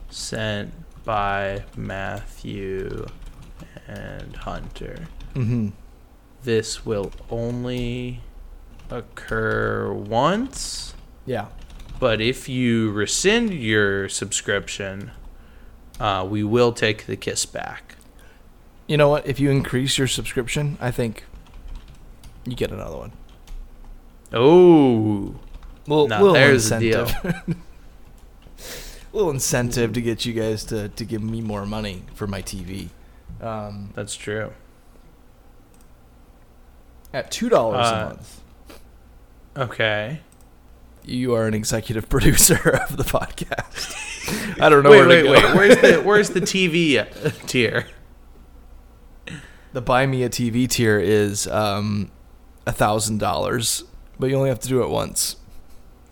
[0.09, 0.73] sent
[1.05, 3.07] by Matthew
[3.89, 5.09] and Hunter.
[5.35, 5.71] Mm-hmm.
[6.45, 8.21] This will only
[8.89, 10.95] occur once,
[11.27, 11.47] Yeah.
[11.99, 15.11] but if you rescind your subscription,
[15.99, 17.97] uh, we will take the kiss back.
[18.87, 19.27] You know what?
[19.27, 21.25] If you increase your subscription, I think
[22.47, 23.13] you get another one.
[24.33, 25.35] Oh,
[25.89, 27.55] Little there's a incentive.
[29.13, 32.89] little incentive to get you guys to, to give me more money for my TV.
[33.41, 34.53] Um, that's true.
[37.13, 38.41] at two dollars Uh, a month,
[39.57, 40.21] Okay.
[41.05, 42.57] you are an executive producer
[42.89, 43.95] of the podcast.
[44.61, 45.33] I don't know wait, where wait, to go.
[45.33, 45.55] wait.
[45.55, 47.87] Where's the where's the TV tier?
[49.73, 52.11] The buy me a TV tier is um,
[52.67, 53.85] a thousand dollars,
[54.19, 55.37] but you only have to do it once.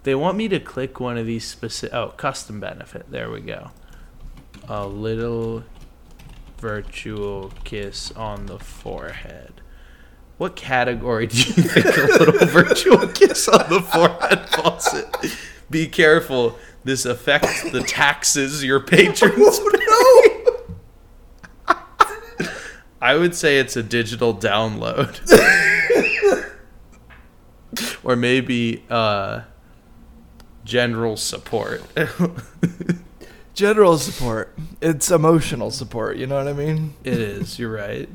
[0.06, 1.92] They want me to click one of these specific.
[1.92, 3.10] Oh, custom benefit.
[3.10, 3.72] There we go.
[4.68, 5.64] A little
[6.58, 9.60] virtual kiss on the forehead.
[10.38, 15.06] What category do you think a little virtual kiss on the forehead falls in?
[15.70, 16.56] Be careful.
[16.84, 19.58] This affects the taxes your patrons
[21.66, 21.74] pay.
[23.02, 25.18] I would say it's a digital download.
[28.04, 29.40] or maybe uh,
[30.66, 31.82] general support.
[33.54, 34.54] General support.
[34.82, 36.18] It's emotional support.
[36.18, 36.92] You know what I mean?
[37.04, 38.06] it is, you're right.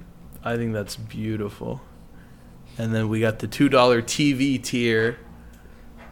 [0.44, 1.82] I think that's beautiful.
[2.78, 3.72] And then we got the $2
[4.04, 5.18] TV tier.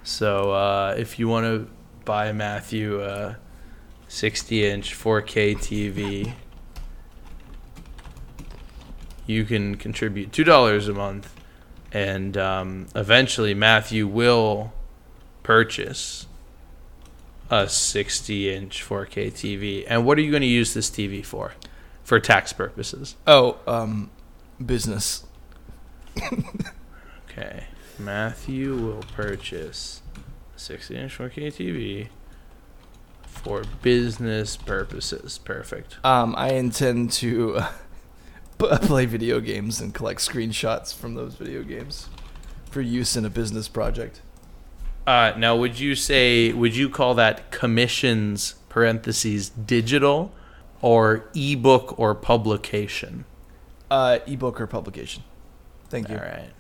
[0.02, 1.70] So uh, if you want to
[2.06, 3.38] buy Matthew a
[4.08, 6.34] 60 inch 4K TV,
[9.28, 11.32] you can contribute $2 a month.
[11.92, 14.74] And um, eventually, Matthew will
[15.44, 16.26] purchase
[17.50, 19.86] a 60 inch 4K TV.
[19.88, 21.54] And what are you going to use this TV for?
[22.04, 23.16] For tax purposes.
[23.28, 24.12] Oh, um,
[24.66, 25.26] business.
[27.40, 27.66] Okay.
[27.98, 30.02] Matthew will purchase
[30.58, 32.08] 60 inch 4K TV
[33.22, 35.38] for business purposes.
[35.38, 35.98] Perfect.
[36.04, 37.72] Um, I intend to uh,
[38.80, 42.10] play video games and collect screenshots from those video games
[42.72, 44.22] for use in a business project.
[45.10, 50.32] Uh, now, would you say, would you call that commissions parentheses digital
[50.82, 53.26] or ebook or publication?
[53.90, 55.24] Uh, ebook or publication.
[55.90, 56.16] Thank you.
[56.16, 56.52] All right.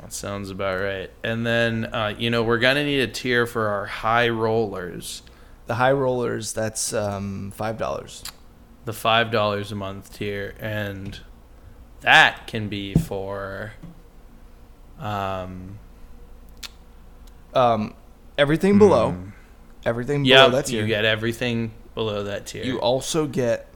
[0.00, 1.10] That sounds about right.
[1.24, 5.22] And then, uh, you know, we're gonna need a tier for our high rollers.
[5.66, 8.22] The high rollers, that's um, five dollars.
[8.84, 11.18] the five dollars a month tier, and
[12.02, 13.72] that can be for
[15.00, 15.80] um
[17.54, 17.94] Um,
[18.38, 19.32] everything below, mm,
[19.84, 20.80] everything yeah, below that tier.
[20.82, 22.64] you get everything below that tier.
[22.64, 23.68] You also get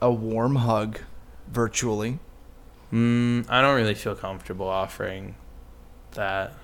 [0.00, 1.00] a warm hug
[1.48, 2.18] virtually.
[2.92, 5.34] mm, I don't really feel comfortable offering
[6.12, 6.54] that.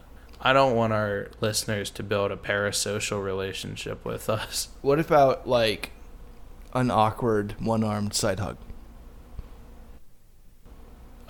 [0.42, 4.68] I don't want our listeners to build a parasocial relationship with us.
[4.80, 5.90] What about like
[6.72, 8.56] an awkward one-armed side hug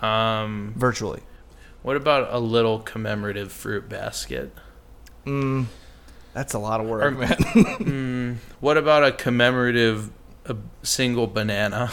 [0.01, 1.23] Um, virtually?
[1.83, 4.53] what about a little commemorative fruit basket?
[5.27, 5.67] Mm,
[6.33, 7.29] that's a lot of work, Or- man.
[7.37, 10.11] mm, what about a commemorative
[10.47, 11.93] a single banana?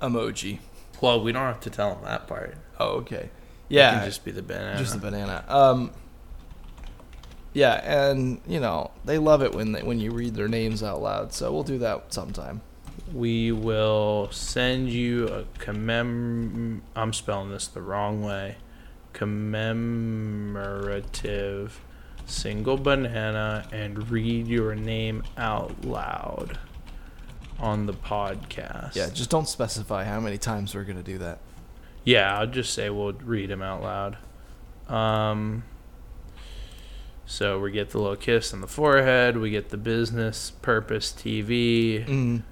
[0.00, 0.58] Emoji.
[1.00, 2.56] Well, we don't have to tell them that part.
[2.78, 3.16] Oh, okay.
[3.24, 3.30] It
[3.68, 4.78] Yeah, can just be the banana.
[4.78, 5.44] just the banana.
[5.48, 5.90] Um,
[7.52, 7.74] yeah,
[8.08, 11.32] and you know they love it when they, when you read their names out loud.
[11.32, 12.60] So we'll do that sometime.
[13.12, 16.80] we will send you a commem.
[16.94, 18.56] I'm spelling this the wrong way.
[19.12, 21.80] Commemorative
[22.26, 26.58] single banana and read your name out loud
[27.58, 28.94] on the podcast.
[28.94, 31.40] Yeah, just don't specify how many times we're gonna do that.
[32.04, 34.16] Yeah, I'll just say we'll read them out loud.
[34.88, 35.64] Um,
[37.26, 39.36] so we get the little kiss on the forehead.
[39.36, 42.06] We get the business purpose TV.
[42.06, 42.42] Mm.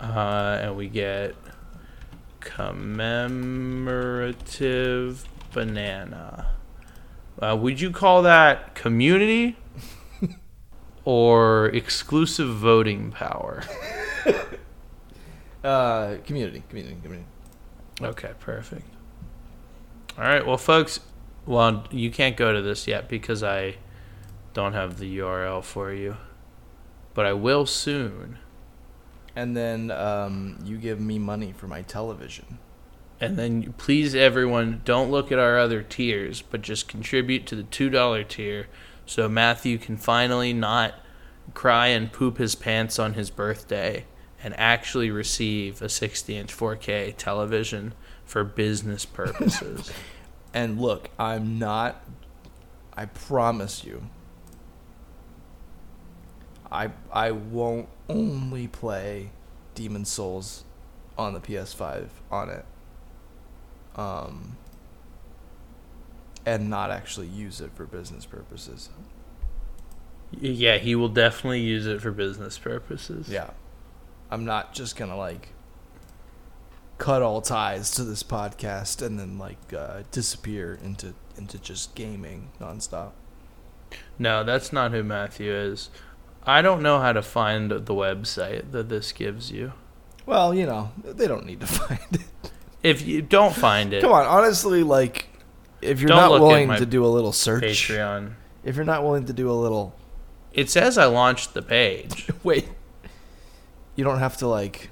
[0.00, 1.34] Uh, and we get
[2.40, 5.24] commemorative
[5.58, 6.46] banana.
[7.42, 9.56] Uh, would you call that community
[11.04, 13.64] or exclusive voting power?
[15.64, 17.28] Uh, community, community, community.
[18.00, 18.86] Okay, perfect.
[20.16, 21.00] All right, well, folks,
[21.46, 23.74] well, you can't go to this yet because I
[24.54, 26.16] don't have the URL for you,
[27.12, 28.38] but I will soon.
[29.34, 32.60] And then um, you give me money for my television.
[33.20, 37.64] And then please, everyone, don't look at our other tiers, but just contribute to the
[37.64, 38.68] $2 tier
[39.06, 40.94] so Matthew can finally not
[41.54, 44.04] cry and poop his pants on his birthday
[44.42, 49.90] and actually receive a 60 inch 4K television for business purposes.
[50.54, 52.04] And look, I'm not.
[52.96, 54.08] I promise you.
[56.70, 59.30] I I won't only play
[59.74, 60.64] Demon's Souls
[61.16, 62.64] on the PS5 on it.
[63.98, 64.56] Um.
[66.46, 68.88] And not actually use it for business purposes.
[70.30, 73.28] yeah, he will definitely use it for business purposes.
[73.28, 73.50] Yeah.
[74.30, 75.48] I'm not just gonna like
[76.96, 82.50] cut all ties to this podcast and then like uh, disappear into into just gaming
[82.60, 83.10] nonstop.
[84.18, 85.90] No, that's not who Matthew is.
[86.44, 89.72] I don't know how to find the website that this gives you.
[90.24, 92.50] Well, you know, they don't need to find it.
[92.88, 95.28] If you don't find it, Come on, honestly, like
[95.82, 98.32] if you're Don't not look at willing my to do a little search, Patreon.
[98.64, 99.94] if you're not willing to do a little
[100.52, 102.28] It says I launched the page.
[102.42, 102.68] wait,
[103.94, 104.90] you don't have to like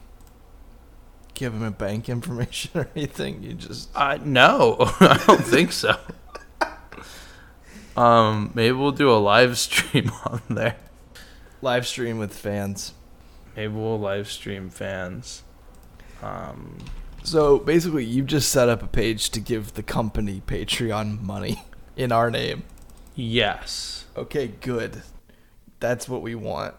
[1.34, 3.42] give him a bank information or anything.
[3.42, 5.96] You just Uh, no, I don't think so.
[7.96, 10.76] Um, maybe we'll do a live stream on there.
[11.62, 12.92] live stream with fans.
[13.56, 15.42] Maybe we'll live stream fans.
[16.22, 16.76] Um,
[17.26, 21.64] So basically, you just set up a page to give the company Patreon money
[21.96, 22.62] in our name.
[23.16, 24.04] yes.
[24.16, 25.02] Okay, good.
[25.80, 26.76] That's what we want.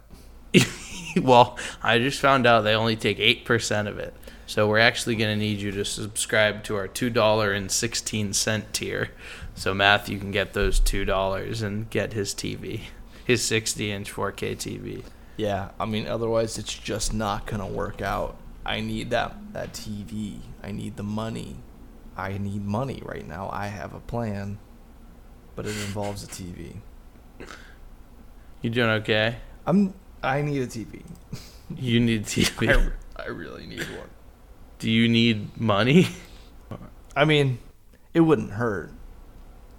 [1.21, 4.13] well, I just found out they only take 8% of it.
[4.45, 9.09] So we're actually going to need you to subscribe to our $2.16 tier.
[9.53, 12.83] So Matthew you can get those $2 and get his TV,
[13.25, 15.03] his 60 inch 4K TV.
[15.35, 18.37] Yeah, I mean, otherwise it's just not gonna work out.
[18.67, 20.39] I need that that TV.
[20.61, 21.55] I need the money.
[22.17, 23.49] I need money right now.
[23.51, 24.59] I have a plan,
[25.55, 26.75] but it involves a TV.
[28.61, 29.37] You doing okay?
[29.65, 29.93] I'm.
[30.21, 31.03] I need a TV.
[31.75, 32.93] You need TV.
[33.15, 34.09] I, I really need one.
[34.79, 36.09] Do you need money?
[37.15, 37.59] I mean,
[38.13, 38.91] it wouldn't hurt.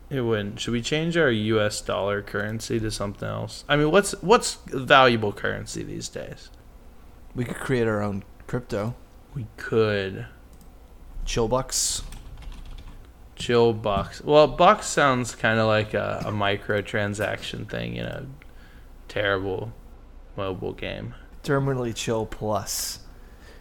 [0.08, 0.60] It wouldn't.
[0.60, 1.82] Should we change our U.S.
[1.82, 3.64] dollar currency to something else?
[3.68, 6.48] I mean, what's what's valuable currency these days?
[7.34, 8.96] We could create our own crypto.
[9.36, 10.26] We could
[11.24, 12.02] Chill bucks.
[13.36, 14.22] chill bucks.
[14.22, 18.26] Well, bucks sounds kind of like a, a microtransaction thing in a
[19.06, 19.72] terrible
[20.36, 21.14] mobile game.
[21.44, 23.00] Terminally chill plus.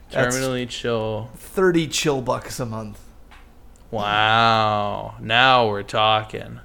[0.10, 1.30] That's Terminally chill.
[1.36, 3.02] thirty chill bucks a month.
[3.92, 5.16] Wow.
[5.20, 6.62] Now we're talking.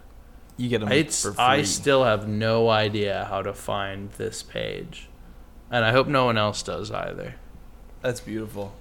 [0.57, 1.43] You get them It's for free.
[1.43, 5.09] I still have no idea how to find this page.
[5.71, 7.35] And I hope no one else does either.
[8.03, 8.75] That's beautiful.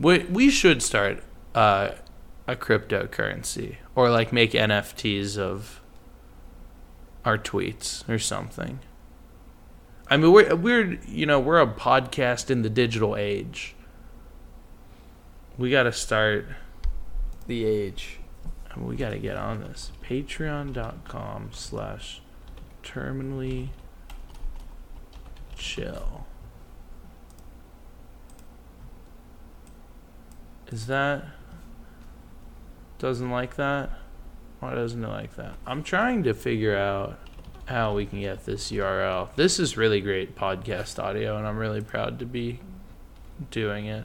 [0.00, 1.22] We we should start
[1.54, 1.90] uh,
[2.46, 5.80] a cryptocurrency or like make NFTs of
[7.24, 8.80] our tweets or something.
[10.10, 13.74] I mean, we're we're you know we're a podcast in the digital age.
[15.58, 16.46] We got to start.
[17.46, 18.20] The age.
[18.70, 19.90] I mean, we got to get on this.
[20.04, 22.20] Patreon.com slash
[22.82, 23.68] terminally
[25.56, 26.26] chill.
[30.70, 31.24] Is that.
[32.98, 33.90] Doesn't like that?
[34.60, 35.54] Why doesn't it like that?
[35.66, 37.18] I'm trying to figure out
[37.66, 39.34] how we can get this URL.
[39.36, 42.60] This is really great podcast audio, and I'm really proud to be
[43.50, 44.04] doing it.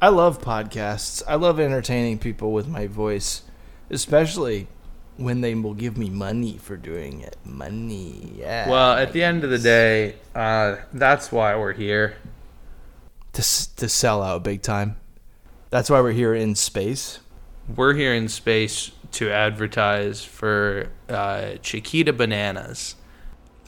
[0.00, 1.22] I love podcasts.
[1.28, 3.42] I love entertaining people with my voice,
[3.90, 4.68] especially
[5.16, 7.36] when they will give me money for doing it.
[7.44, 8.70] Money, yeah.
[8.70, 12.16] Well, at the end of the day, uh, that's why we're here.
[13.42, 14.96] To to sell out big time.
[15.70, 17.20] That's why we're here in space.
[17.74, 22.96] We're here in space to advertise for uh, Chiquita bananas.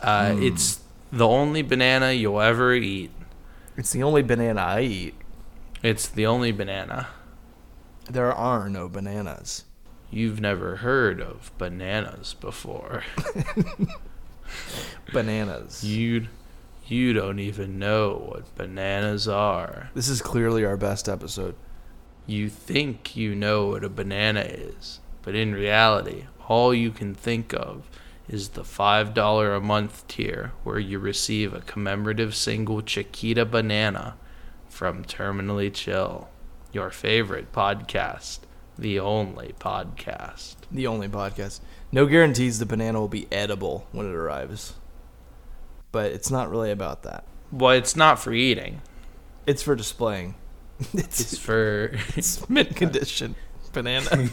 [0.02, 0.80] Uh, It's
[1.12, 3.11] the only banana you'll ever eat.
[3.76, 5.14] It's the only banana I eat.
[5.83, 7.09] It's the only banana.
[8.11, 9.64] There are no bananas.
[10.11, 13.04] You've never heard of bananas before.
[15.12, 15.85] Bananas.
[15.85, 16.26] you
[16.90, 19.90] you don't even know what bananas are.
[19.94, 21.55] This is clearly our best episode.
[22.26, 27.53] You think you know what a banana is, but in reality, all you can think
[27.55, 27.88] of
[28.29, 34.16] is the $5 a month tier where you receive a commemorative single Chiquita banana
[34.68, 36.29] from Terminally Chill,
[36.72, 38.40] your favorite podcast,
[38.79, 40.57] the only podcast.
[40.70, 41.61] The only podcast.
[41.92, 44.74] No guarantees the banana will be edible when it arrives.
[45.92, 47.24] But it's not really about that.
[47.50, 48.83] Well, it's not for eating.
[49.46, 50.37] It's for displaying.
[50.94, 53.35] It's It's, for it's mint condition
[53.72, 54.31] banana.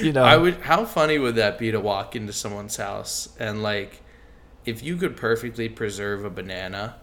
[0.00, 0.54] you know, I would.
[0.60, 4.02] How funny would that be to walk into someone's house and like,
[4.64, 6.96] if you could perfectly preserve a banana,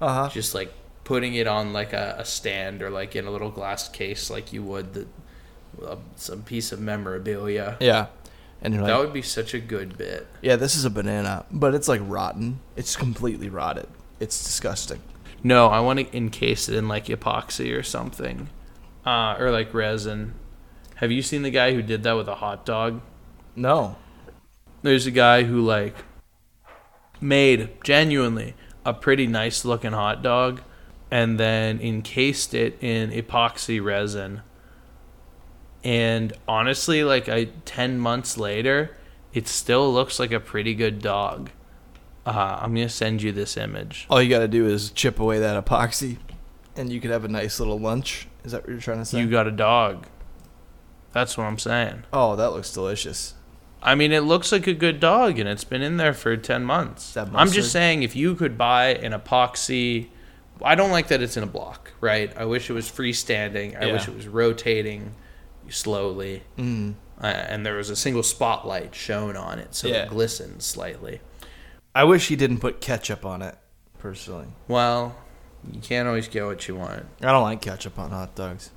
[0.00, 0.28] uh huh.
[0.28, 0.72] just like
[1.04, 4.52] putting it on like a, a stand or like in a little glass case, like
[4.52, 5.06] you would the
[5.84, 7.76] uh, some piece of memorabilia.
[7.80, 8.06] Yeah,
[8.62, 10.26] and you're that would be such a good bit.
[10.42, 12.60] yeah, this is a banana, but it's like rotten.
[12.76, 13.88] It's completely rotted.
[14.18, 15.00] It's disgusting.
[15.42, 18.48] No, I want to encase it in like epoxy or something,
[19.06, 20.34] uh, or like resin.
[20.96, 23.00] Have you seen the guy who did that with a hot dog?
[23.56, 23.96] No.
[24.82, 25.96] There's a guy who like
[27.20, 30.60] made genuinely a pretty nice looking hot dog
[31.10, 34.42] and then encased it in epoxy resin.
[35.82, 38.96] And honestly, like I 10 months later,
[39.32, 41.50] it still looks like a pretty good dog.
[42.26, 44.06] Uh, I'm going to send you this image.
[44.10, 46.18] All you got to do is chip away that epoxy,
[46.76, 48.28] and you could have a nice little lunch.
[48.44, 49.20] Is that what you're trying to say?
[49.20, 50.06] You got a dog.
[51.12, 52.04] That's what I'm saying.
[52.12, 53.34] oh, that looks delicious.
[53.82, 56.64] I mean, it looks like a good dog, and it's been in there for ten
[56.64, 57.16] months.
[57.16, 60.08] I'm just saying, if you could buy an epoxy,
[60.62, 62.30] I don't like that it's in a block, right?
[62.36, 63.80] I wish it was freestanding.
[63.80, 65.14] I wish it was rotating
[65.68, 66.94] slowly, Mm.
[67.22, 70.04] uh, and there was a single spotlight shown on it, so Yeah.
[70.04, 71.20] it glistened slightly.
[71.94, 73.56] I wish he didn't put ketchup on it.
[73.98, 75.16] Personally, Well,
[75.70, 77.04] you can't always get what you want.
[77.20, 78.70] I don't like ketchup on hot dogs.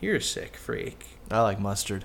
[0.00, 1.06] You're a sick freak.
[1.30, 2.04] I like mustard.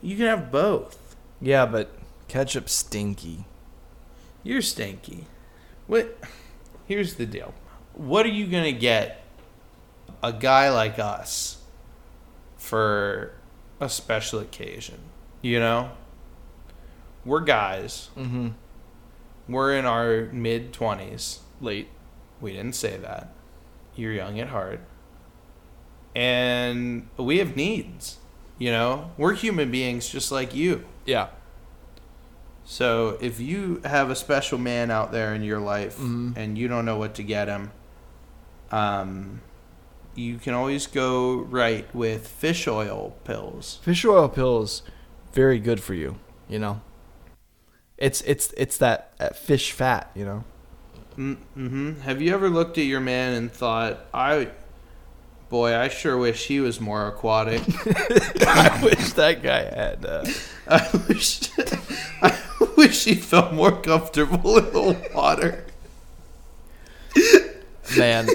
[0.00, 1.16] You can have both.
[1.40, 1.90] Yeah, but
[2.28, 3.44] ketchup's stinky.
[4.42, 5.26] You're stinky.
[5.86, 6.16] What?
[6.86, 7.52] Here's the deal.
[7.94, 9.22] What are you gonna get
[10.22, 11.58] a guy like us
[12.60, 13.32] for
[13.80, 14.98] a special occasion?
[15.42, 15.90] You know,
[17.24, 18.10] we're guys.
[18.16, 18.48] Mm-hmm.
[19.48, 21.40] We're in our mid twenties.
[21.60, 21.88] Late.
[22.40, 23.32] We didn't say that.
[23.96, 24.80] You're young at heart,
[26.14, 28.18] and we have needs.
[28.58, 30.84] You know, we're human beings just like you.
[31.06, 31.28] Yeah.
[32.64, 36.36] So if you have a special man out there in your life Mhm.
[36.36, 37.72] and you don't know what to get him,
[38.70, 39.40] um,
[40.14, 43.78] you can always go right with fish oil pills.
[43.82, 44.82] Fish oil pills,
[45.32, 46.18] very good for you.
[46.48, 46.80] You know.
[47.96, 50.10] It's it's it's that, that fish fat.
[50.14, 50.44] You know.
[51.16, 52.00] Mm-hmm.
[52.00, 54.48] Have you ever looked at your man and thought, I,
[55.50, 57.60] boy, I sure wish he was more aquatic.
[58.46, 60.06] I wish that guy had.
[60.06, 60.24] Uh,
[60.68, 61.50] I wish,
[62.22, 62.38] I
[62.76, 65.66] wish he felt more comfortable in the water.
[67.98, 68.28] man,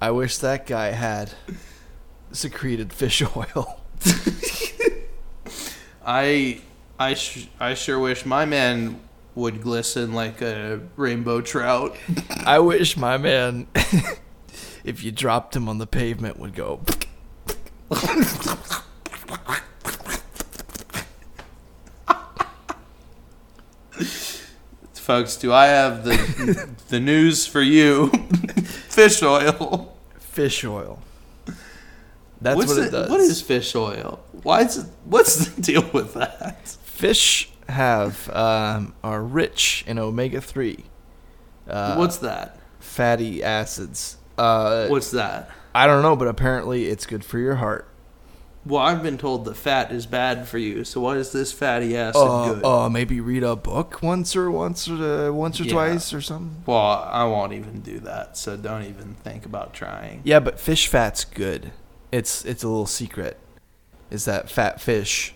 [0.00, 1.32] I wish that guy had
[2.32, 3.80] secreted fish oil.
[6.04, 6.60] I
[6.98, 9.00] I sh- I sure wish my man
[9.34, 11.96] would glisten like a rainbow trout.
[12.46, 13.68] I wish my man,
[14.84, 16.80] if you dropped him on the pavement, would go.
[25.08, 28.08] Folks, do I have the the news for you?
[28.90, 29.96] fish oil.
[30.18, 30.98] Fish oil.
[32.42, 33.08] That's what's what it it- does.
[33.10, 34.20] What is fish oil?
[34.42, 36.68] Why is it, what's the deal with that?
[36.68, 40.84] fish have um, are rich in omega three.
[41.66, 42.58] Uh, what's that?
[42.78, 44.18] fatty acids?
[44.36, 45.50] Uh, What's that?
[45.74, 47.88] I don't know, but apparently it's good for your heart.
[48.66, 50.84] Well, I've been told that fat is bad for you.
[50.84, 52.64] So why is this fatty acid Uh, good?
[52.64, 55.72] uh, maybe read a book once or once or uh, once or Yeah.
[55.72, 56.62] twice or something.
[56.66, 58.36] well, I won't even do that.
[58.36, 60.20] So don't even think about trying.
[60.24, 61.72] Yeah, but fish fat's good.
[62.12, 63.38] It's it's a little secret.
[64.10, 65.34] Is that fat fish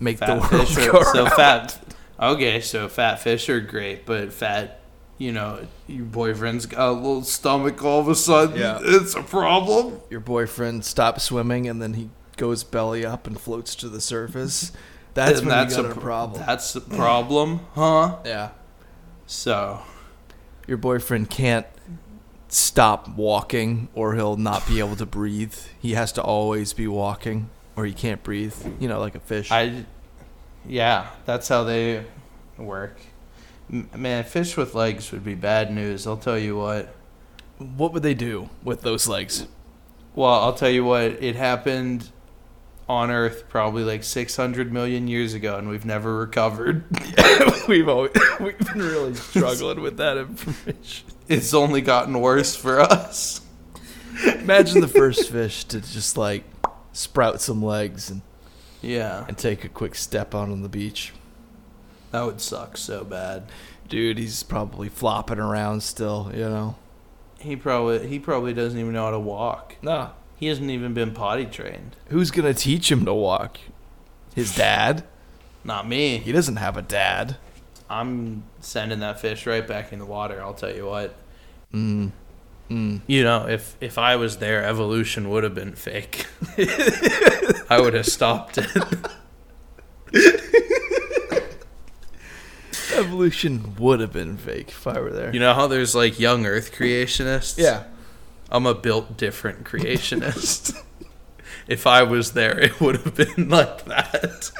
[0.00, 1.78] make the Fat world fish go so fat.
[2.18, 4.80] Okay, so fat fish are great, but fat,
[5.18, 8.58] you know, your boyfriend's got a little stomach all of a sudden.
[8.58, 8.78] Yeah.
[8.82, 10.00] It's a problem.
[10.10, 14.72] Your boyfriend stops swimming and then he goes belly up and floats to the surface.
[15.14, 16.42] That's And when got a, pr- problem.
[16.44, 18.16] That's a problem, huh?
[18.24, 18.50] yeah.
[19.26, 19.82] So,
[20.66, 21.66] Your boyfriend can't
[22.48, 25.54] stop walking or he'll not be able to breathe.
[25.80, 28.54] He has to always be walking or he can't breathe.
[28.80, 29.50] You know, like a fish.
[29.52, 29.84] I,
[30.66, 32.04] yeah, that's how they
[32.58, 32.96] work.
[33.68, 36.06] Man, fish with legs would be bad news.
[36.06, 36.94] I'll tell you what.
[37.58, 39.46] what would they do with those legs?
[40.14, 41.22] Well, I'll tell you what.
[41.22, 42.10] It happened
[42.88, 46.84] on Earth probably like 600 million years ago, and we've never recovered.
[47.68, 51.08] we've always, we've been really struggling with that information.
[51.28, 53.40] It's only gotten worse for us.
[54.24, 56.44] Imagine the first fish to just like
[56.92, 58.22] sprout some legs and,
[58.82, 61.12] Yeah, and take a quick step out on the beach.
[62.14, 63.42] That would suck so bad.
[63.88, 66.76] Dude, he's probably flopping around still, you know.
[67.40, 69.74] He probably he probably doesn't even know how to walk.
[69.82, 70.12] No.
[70.36, 71.96] He hasn't even been potty trained.
[72.10, 73.58] Who's gonna teach him to walk?
[74.32, 75.02] His dad?
[75.64, 76.18] Not me.
[76.18, 77.36] He doesn't have a dad.
[77.90, 80.40] I'm sending that fish right back in the water.
[80.40, 81.16] I'll tell you what.
[81.72, 82.12] Mm.
[82.70, 83.00] Mm.
[83.08, 86.26] You know, if if I was there, evolution would have been fake.
[87.68, 88.70] I would have stopped it.
[92.96, 95.32] Evolution would have been fake if I were there.
[95.32, 97.58] You know how there's like young Earth creationists?
[97.58, 97.84] yeah.
[98.50, 100.80] I'm a built different creationist.
[101.66, 104.50] if I was there, it would have been like that.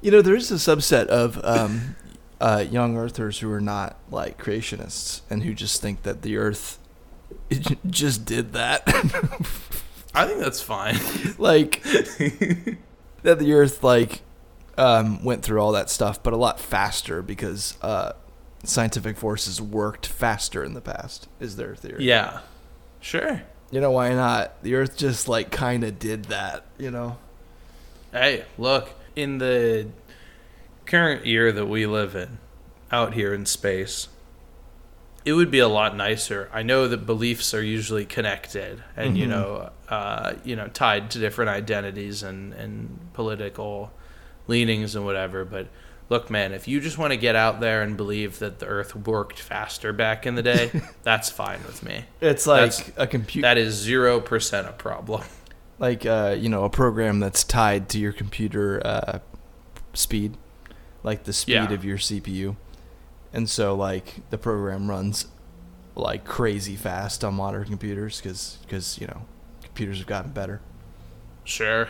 [0.00, 1.94] You know, there is a subset of um,
[2.40, 6.78] uh, young Earthers who are not like creationists and who just think that the Earth
[7.86, 8.82] just did that.
[10.14, 10.96] I think that's fine.
[11.38, 11.82] like
[13.22, 14.22] that the Earth like
[14.78, 18.12] um, went through all that stuff, but a lot faster because uh,
[18.64, 21.28] scientific forces worked faster in the past.
[21.40, 22.04] Is their theory?
[22.04, 22.40] Yeah.
[23.00, 23.42] Sure.
[23.70, 24.62] You know why not?
[24.62, 26.64] The Earth just like kind of did that.
[26.78, 27.18] You know.
[28.12, 29.88] Hey, look, in the
[30.86, 32.38] current year that we live in,
[32.90, 34.08] out here in space,
[35.24, 36.50] it would be a lot nicer.
[36.52, 39.30] I know that beliefs are usually connected and you Mhm.
[39.30, 43.92] know, uh, you know, tied to different identities and and political
[44.46, 45.68] leanings and whatever, but
[46.08, 48.94] look, man, if you just want to get out there and believe that the earth
[48.94, 50.70] worked faster back in the day,
[51.02, 52.04] that's fine with me.
[52.20, 55.22] It's like That's- a computer, That is 0% a problem.
[55.78, 59.18] like uh, you know, a program that's tied to your computer uh,
[59.94, 60.36] speed,
[61.02, 61.72] like the speed Yeah.
[61.72, 62.56] of your CPU,
[63.32, 65.26] and so like the program runs
[65.94, 69.22] like crazy fast on modern computers because you know
[69.62, 70.60] computers have gotten better.
[71.44, 71.88] Sure.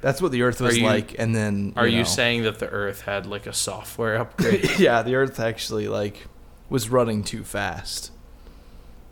[0.00, 2.68] That's what the Earth was you- like, and then Are you know- saying that the
[2.68, 4.70] Earth had like a software upgrade?
[4.78, 6.26] yeah, the Earth actually like
[6.68, 8.12] was running too fast.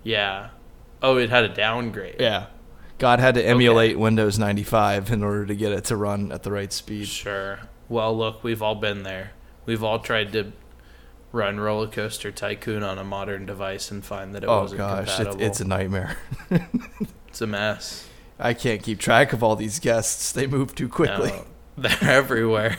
[0.02, 0.50] yeah.
[1.02, 2.16] Oh, it had a downgrade.
[2.18, 2.46] Yeah.
[2.98, 6.50] God had to emulate Windows 95 in order to get it to run at the
[6.50, 7.06] right speed.
[7.06, 7.60] Sure.
[7.88, 9.30] Well, look, we've all been there.
[9.64, 10.52] We've all tried to
[11.30, 15.02] run Roller Coaster Tycoon on a modern device and find that it oh wasn't gosh,
[15.06, 15.44] it's, compatible.
[15.44, 16.16] it's a nightmare.
[17.28, 18.08] It's a mess.
[18.38, 20.32] I can't keep track of all these guests.
[20.32, 21.30] They move too quickly.
[21.30, 21.44] No,
[21.76, 22.78] they're everywhere.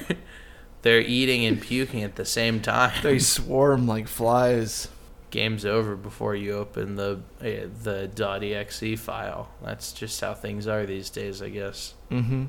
[0.81, 2.93] they're eating and puking at the same time.
[3.03, 4.87] They swarm like flies.
[5.31, 9.49] Game's over before you open the uh, the .exe file.
[9.63, 11.93] That's just how things are these days, I guess.
[12.09, 12.45] Mm-hmm.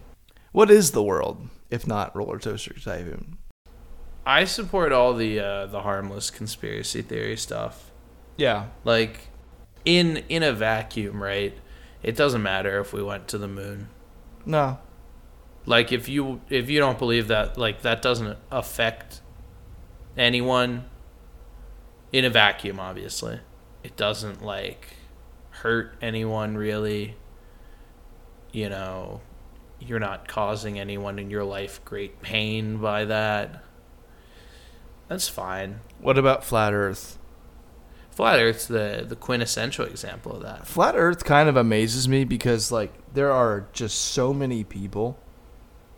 [0.53, 3.37] What is the world if not roller coaster tycoon?
[4.25, 7.91] I support all the uh, the harmless conspiracy theory stuff.
[8.37, 8.67] Yeah.
[8.85, 9.29] Like
[9.85, 11.57] in in a vacuum, right?
[12.03, 13.89] It doesn't matter if we went to the moon.
[14.47, 14.79] No.
[15.67, 19.21] Like if you if you don't believe that, like that doesn't affect
[20.17, 20.87] anyone
[22.13, 23.41] in a vacuum, obviously.
[23.83, 24.97] It doesn't like
[25.51, 27.17] hurt anyone really.
[28.53, 29.21] You know,
[29.79, 33.63] you're not causing anyone in your life great pain by that.
[35.09, 35.81] That's fine.
[36.01, 37.19] What about flat Earth?
[38.21, 40.67] Flat Earth's the the quintessential example of that.
[40.67, 45.19] Flat Earth kind of amazes me because like there are just so many people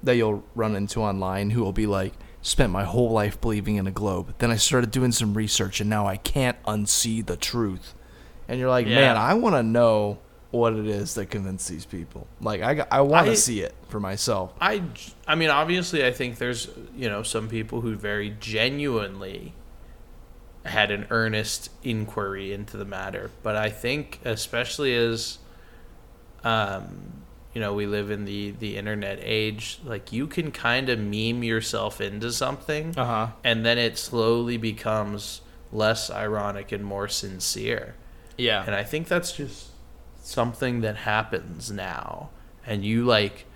[0.04, 3.86] that you'll run into online who will be like spent my whole life believing in
[3.86, 4.34] a globe.
[4.38, 7.94] Then I started doing some research and now I can't unsee the truth.
[8.48, 8.96] And you're like, Yeah.
[9.00, 10.18] "Man, I want to know
[10.50, 13.74] what it is that convinced these people." Like I I want I- to see it
[13.88, 14.52] for myself.
[14.60, 14.82] I,
[15.26, 19.54] I mean, obviously, I think there's, you know, some people who very genuinely
[20.64, 23.30] had an earnest inquiry into the matter.
[23.42, 25.38] But I think, especially as,
[26.44, 27.22] um,
[27.54, 31.42] you know, we live in the, the internet age, like you can kind of meme
[31.42, 33.28] yourself into something Uh-huh.
[33.44, 35.42] and then it slowly becomes
[35.72, 37.94] less ironic and more sincere.
[38.38, 38.64] Yeah.
[38.64, 39.68] And I think that's just
[40.22, 42.30] something that happens now.
[42.66, 43.46] And you like,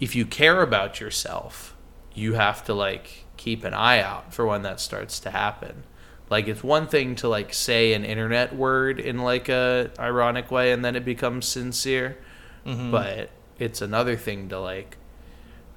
[0.00, 1.76] if you care about yourself,
[2.14, 5.84] you have to like keep an eye out for when that starts to happen.
[6.30, 10.72] Like it's one thing to like say an internet word in like a ironic way
[10.72, 12.18] and then it becomes sincere,
[12.66, 12.90] Mm-hmm.
[12.90, 14.96] but it's another thing to like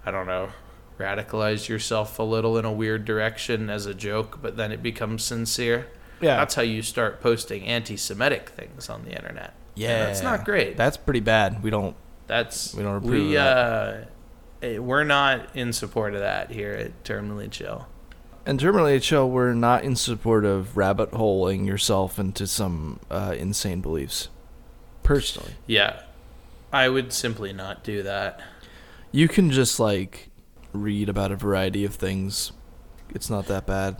[0.06, 0.50] I don't know,
[0.98, 5.24] radicalize yourself a little in a weird direction as a joke, but then it becomes
[5.24, 5.88] sincere.
[6.22, 6.38] yeah.
[6.38, 9.54] That's how you start posting anti-Semitic things on the internet.
[9.76, 10.06] And yeah.
[10.06, 10.78] that's not great.
[10.78, 11.62] That's pretty bad.
[11.62, 11.96] We don't
[12.28, 13.98] That's We don't approve we uh,
[14.64, 17.86] eh, we're not in support of that here at Terminally Chill.
[18.48, 23.82] And Terminally Chill, we're not in support of rabbit holing yourself into some uh, insane
[23.82, 24.30] beliefs.
[25.04, 26.00] Personally, Yeah,
[26.72, 28.40] I would simply not do that.
[29.12, 30.30] you can just like
[30.72, 32.54] read about a variety of things.
[33.14, 33.98] It's not that bad.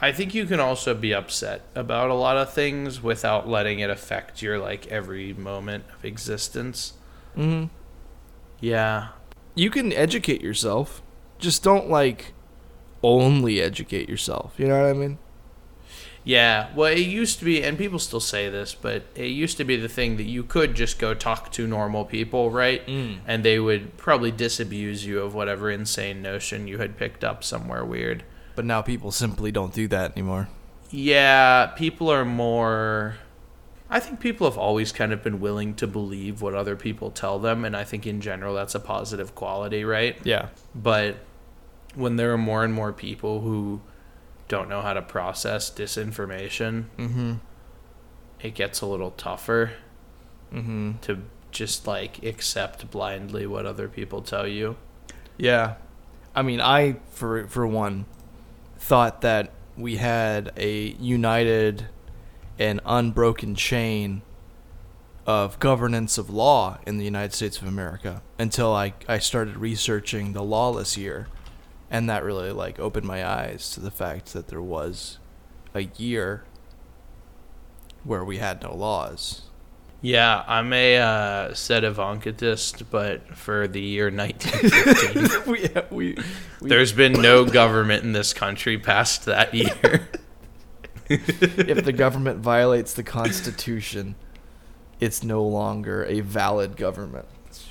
[0.00, 3.90] I think you can also be upset about a lot of things without letting it
[3.90, 6.92] affect your like every moment of existence.
[7.36, 7.64] Mm-hmm.
[8.60, 9.08] Yeah,
[9.56, 11.02] You can educate yourself.
[11.40, 12.32] Just don't like
[13.06, 14.54] only educate yourself.
[14.58, 15.18] You know what I mean?
[16.24, 19.64] Yeah, well, it used to be, and people still say this, but it used to
[19.64, 22.84] be the thing that you could just go talk to normal people, right?
[22.84, 23.18] Mm.
[23.28, 27.84] And they would probably disabuse you of whatever insane notion you had picked up somewhere
[27.84, 28.24] weird.
[28.56, 30.48] But now people simply don't do that anymore.
[30.90, 33.18] Yeah, people are more.
[33.88, 37.38] I think people have always kind of been willing to believe what other people tell
[37.38, 40.18] them, and I think in general that's a positive quality, right?
[40.24, 40.48] Yeah.
[40.74, 41.18] But
[41.96, 43.80] when there are more and more people who
[44.48, 47.34] don't know how to process disinformation, Mm-hmm.
[48.40, 49.72] it gets a little tougher
[50.54, 50.92] Mm-hmm.
[51.02, 54.76] to just like accept blindly what other people tell you.
[55.36, 55.74] Yeah.
[56.34, 58.04] I mean, I for for one
[58.78, 61.86] thought that we had a united
[62.58, 64.22] and unbroken chain
[65.26, 70.32] of governance of law in the United States of America until I I started researching
[70.32, 71.26] the lawless year
[71.90, 75.18] and that really like opened my eyes to the fact that there was
[75.74, 76.44] a year
[78.04, 79.42] where we had no laws.
[80.02, 85.42] Yeah, I'm a uh, sedevacantist, but for the year 1915.
[85.90, 86.18] we, we,
[86.60, 90.08] we There's been no government in this country past that year.
[91.08, 94.14] if the government violates the Constitution,
[95.00, 97.26] it's no longer a valid government.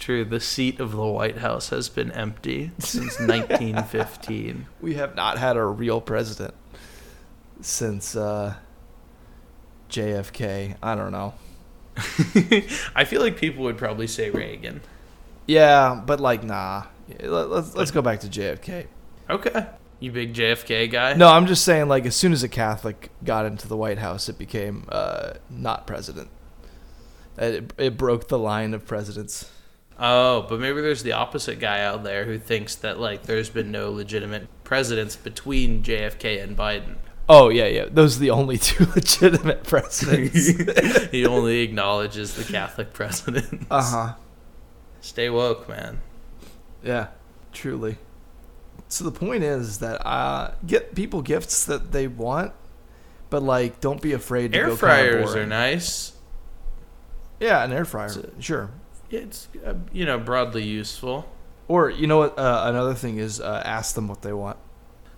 [0.06, 0.24] True.
[0.24, 4.68] The seat of the White House has been empty since 1915.
[4.80, 6.54] We have not had a real president
[7.60, 8.54] since uh,
[9.90, 10.76] JFK.
[10.84, 11.34] I don't know.
[12.96, 14.82] I feel like people would probably say Reagan.
[15.48, 16.84] Yeah, but like, nah.
[17.22, 18.86] Let- Let's let's go back to JFK.
[19.28, 19.66] Okay.
[20.00, 21.14] You big JFK guy?
[21.16, 24.30] No, I'm just saying, like, as soon as a Catholic got into the White House,
[24.30, 26.30] it became uh, not president.
[27.40, 29.50] It, it broke the line of presidents.
[29.98, 33.72] Oh, but maybe there's the opposite guy out there who thinks that like there's been
[33.72, 36.96] no legitimate presidents between JFK and Biden.
[37.30, 37.86] Oh yeah, yeah.
[37.90, 40.48] Those are the only two legitimate presidents.
[41.12, 43.66] he only acknowledges the Catholic president.
[43.72, 44.14] uh huh.
[45.02, 46.02] Stay woke, man.
[46.84, 47.08] Yeah,
[47.54, 47.98] truly.
[48.88, 52.52] So the point is that uh, get people gifts that they want,
[53.30, 56.14] but like don't be afraid to Air go kinda fryers are nice.
[57.40, 58.70] Yeah, an air fryer, a- sure.
[59.12, 61.30] It's uh, you know broadly useful.
[61.68, 62.38] Or you know what?
[62.38, 64.58] Uh, another thing is uh, ask them what they want.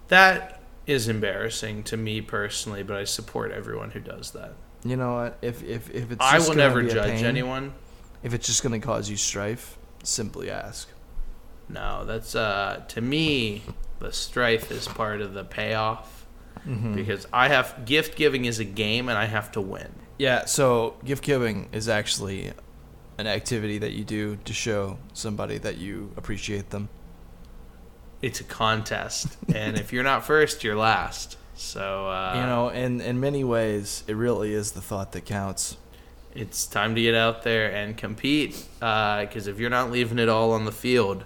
[0.07, 4.53] That is embarrassing to me personally, but I support everyone who does that.
[4.85, 5.37] You know what?
[5.41, 7.73] If if if it's I just will never judge pain, anyone.
[8.23, 10.89] If it's just gonna cause you strife, simply ask.
[11.69, 13.63] No, that's uh to me
[13.99, 16.13] the strife is part of the payoff
[16.65, 16.95] Mm-hmm.
[16.95, 19.89] because I have gift giving is a game and I have to win.
[20.17, 20.45] Yeah.
[20.45, 22.51] So gift giving is actually
[23.17, 26.89] an activity that you do to show somebody that you appreciate them.
[28.21, 31.37] It's a contest, and if you're not first, you're last.
[31.55, 35.77] So uh, you know, in in many ways, it really is the thought that counts.
[36.35, 38.63] it's time to get out there and compete.
[38.79, 41.25] Because if you're not leaving it all on the field,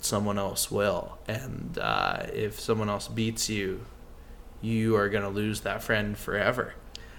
[0.00, 3.80] someone else will, and uh, if someone else beats you,
[4.62, 6.72] you are gonna lose that friend forever,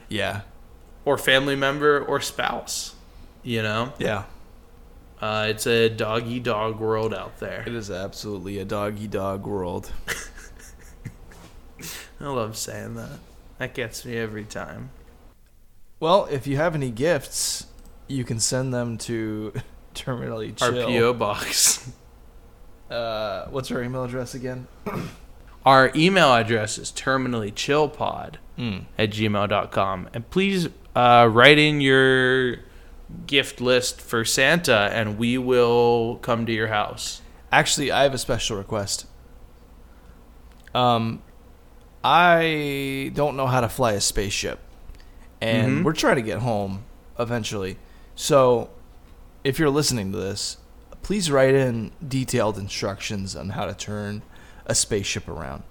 [0.09, 0.41] Yeah.
[1.05, 2.94] or family member, or spouse.
[3.45, 4.23] You know, Yeah.
[5.21, 7.63] uh, it's a dog eat dog world out there.
[7.67, 9.91] It is absolutely a doggy dog world.
[12.19, 13.19] I love saying that.
[13.59, 14.89] That gets me every time.
[15.99, 17.67] Well, if you have any gifts,
[18.07, 19.53] you can send them to
[19.95, 20.87] terminally Our chill.
[20.87, 21.91] PO box.
[22.89, 24.67] Uh, what's our email address again?
[25.65, 28.85] Our email address is terminallychillpod Mm.
[28.99, 30.09] at gmail.com.
[30.13, 32.57] And please uh, write in your
[33.27, 37.21] gift list for Santa and we will come to your house.
[37.51, 39.05] Actually, I have a special request.
[40.73, 41.21] Um,
[42.03, 44.59] I don't know how to fly a spaceship,
[45.41, 45.83] and Mhm.
[45.83, 46.83] we're trying to get home
[47.17, 47.77] eventually.
[48.15, 48.69] So,
[49.43, 50.57] if you're listening to this,
[51.01, 54.21] please write in detailed instructions on how to turn
[54.65, 55.63] a spaceship around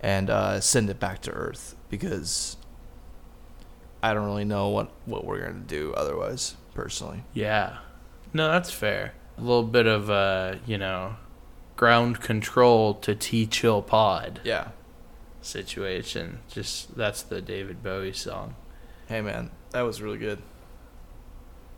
[0.00, 2.56] and uh, send it back to Earth because
[4.02, 6.56] I don't really know what what we're gonna do otherwise.
[6.74, 7.78] Personally, Yeah.
[8.32, 9.12] No, that's fair.
[9.36, 11.16] A little bit of, uh, you know,
[11.76, 14.68] ground control to T Chill Pod yeah.
[15.42, 16.38] situation.
[16.48, 18.54] Just that's the David Bowie song.
[19.08, 20.40] Hey man, that was really good.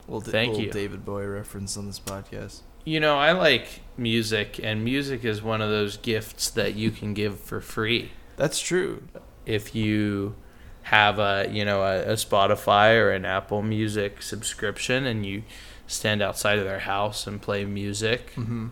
[0.06, 0.72] Little, Thank little you.
[0.72, 2.60] David Bowie reference on this podcast.
[2.84, 7.14] You know, I like music, and music is one of those gifts that you can
[7.14, 8.10] give for free.
[8.36, 9.04] That's true.
[9.46, 10.34] if you
[10.82, 15.42] have a you know a, a Spotify or an Apple Music subscription and you
[15.86, 18.68] stand outside of their house and play music Mm-hmm.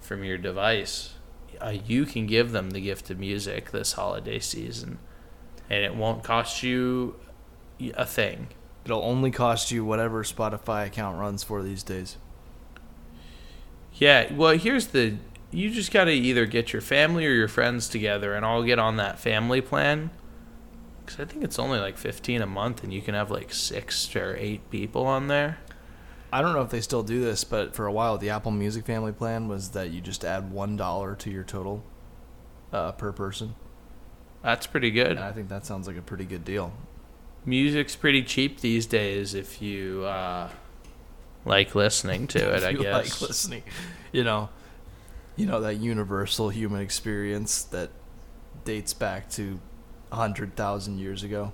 [0.00, 1.14] from your device,
[1.60, 4.98] uh, you can give them the gift of music this holiday season,
[5.70, 7.16] and it won't cost you
[7.94, 8.48] a thing.
[8.84, 12.16] It'll only cost you whatever Spotify account runs for these days.
[13.94, 15.16] Yeah, well, here's the
[15.50, 18.78] you just got to either get your family or your friends together and all get
[18.78, 20.10] on that family plan.
[21.06, 24.14] Cuz I think it's only like 15 a month and you can have like 6
[24.16, 25.58] or 8 people on there.
[26.32, 28.86] I don't know if they still do this, but for a while, the Apple Music
[28.86, 31.84] family plan was that you just add one dollar to your total
[32.72, 33.54] uh, per person,
[34.42, 35.08] That's pretty good.
[35.10, 36.72] and I think that sounds like a pretty good deal.
[37.44, 40.48] Music's pretty cheap these days if you uh,
[41.44, 43.20] like listening to it, If I you guess.
[43.20, 43.62] like listening,
[44.10, 44.48] you know,
[45.36, 47.90] you know that universal human experience that
[48.64, 49.60] dates back to
[50.12, 51.52] hundred thousand years ago.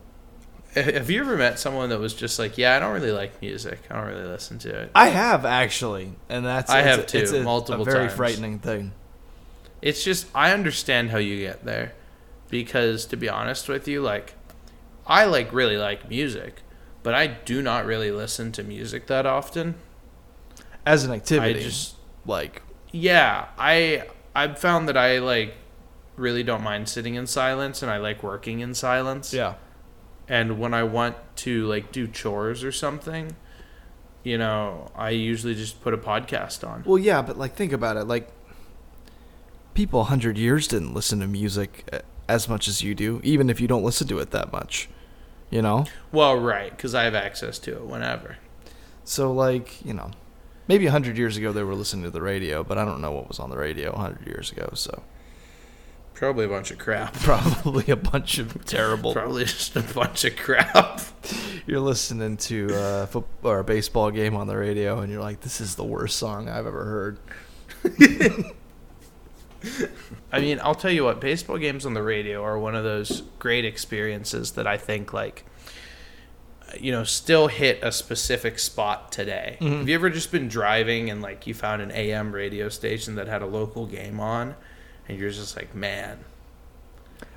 [0.74, 3.80] Have you ever met someone that was just like, "Yeah, I don't really like music.
[3.90, 7.06] I don't really listen to it." I have actually, and that's I it's have a-
[7.06, 8.12] too, it's a, multiple a very times.
[8.16, 8.92] frightening thing.
[9.80, 11.92] It's just I understand how you get there
[12.50, 14.34] because to be honest with you, like
[15.06, 16.62] I like really like music,
[17.02, 19.76] but I do not really listen to music that often.
[20.84, 21.94] As an I activity, just
[22.26, 24.04] like yeah, I
[24.34, 25.54] I've found that I like
[26.18, 29.32] really don't mind sitting in silence and I like working in silence.
[29.32, 29.54] yeah,
[30.28, 33.36] And when I want to like do chores or something,
[34.24, 36.82] you know, I usually just put a podcast on.
[36.84, 38.04] Well, yeah, but like think about it.
[38.04, 38.28] Like
[39.74, 43.48] people a hundred years didn't listen to music uh, as much as you do, even
[43.48, 44.88] if you don't listen to it that much.
[45.50, 48.36] You know, Well, right, cuz I have access to it whenever.
[49.04, 50.10] so like you know,
[50.66, 53.12] maybe a hundred years ago they were listening to the radio, but I don't know
[53.12, 54.68] what was on the radio a hundred years ago.
[54.74, 55.02] So
[56.18, 57.14] Probably a bunch of crap.
[57.20, 59.12] probably a bunch of terrible.
[59.12, 61.00] Probably just a bunch of crap.
[61.64, 65.42] You're listening to a foot or a baseball game on the radio, and you're like,
[65.42, 67.18] "This is the worst song I've ever heard."
[70.32, 73.22] I mean, I'll tell you what, baseball games on the radio are one of those
[73.38, 75.44] great experiences that I think like
[76.78, 79.56] you know, still hit a specific spot today.
[79.60, 79.78] Mhm.
[79.78, 83.26] Have you ever just been driving and like you found an AM radio station that
[83.26, 84.54] had a local game on
[85.08, 86.24] and you're just like, "Man,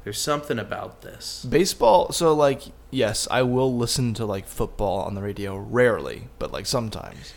[0.04, 2.12] there's something about this." Baseball.
[2.12, 6.66] So like, yes, I will listen to like football on the radio rarely, but like
[6.66, 7.34] sometimes.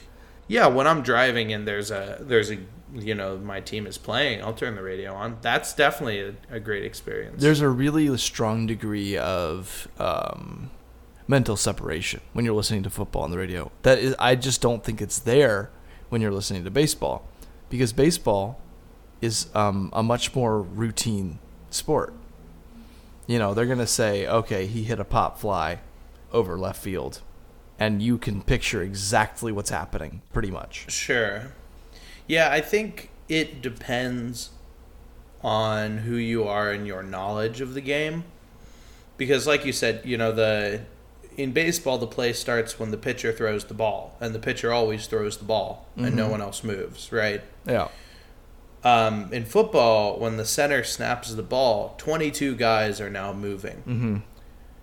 [0.47, 2.59] Yeah, when I'm driving and there's a there's a
[2.95, 5.39] you know my team is playing, I'll turn the radio on.
[5.41, 7.41] That's definitely a, a great experience.
[7.43, 10.71] There's a really strong degree of um,
[11.27, 13.73] mental separation when you're listening to football on the radio.
[13.83, 15.71] That is, I just don't think it's there
[16.09, 17.27] when you're listening to baseball,
[17.71, 18.61] because baseball
[19.25, 21.39] is um, a much more routine
[21.71, 22.13] sport.
[23.27, 25.81] You know, they're gonna say, okay, he hit a pop fly
[26.33, 27.21] over left field,
[27.79, 30.91] and you can picture exactly what's happening, pretty much.
[30.93, 31.53] Sure.
[32.27, 34.51] Yeah, I think it depends
[35.43, 38.25] on who you are and your knowledge of the game.
[39.17, 40.81] Because like you said, you know, the
[41.37, 45.07] in baseball the play starts when the pitcher throws the ball and the pitcher always
[45.09, 46.31] throws the ball and no Mhm.
[46.31, 47.43] one else moves, right?
[47.67, 47.89] Yeah.
[48.85, 54.17] Um, in football, when the center snaps the ball, 22 guys are now moving Mm-hmm.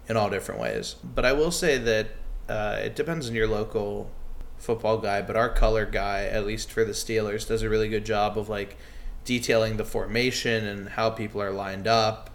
[0.10, 0.96] in all different ways.
[1.04, 2.08] But I will say that
[2.50, 4.10] uh, it depends on your local
[4.58, 5.22] football guy.
[5.22, 8.50] But our color guy, at least for the Steelers, does a really good job of
[8.50, 8.76] like
[9.24, 12.30] detailing the formation and how people are lined up.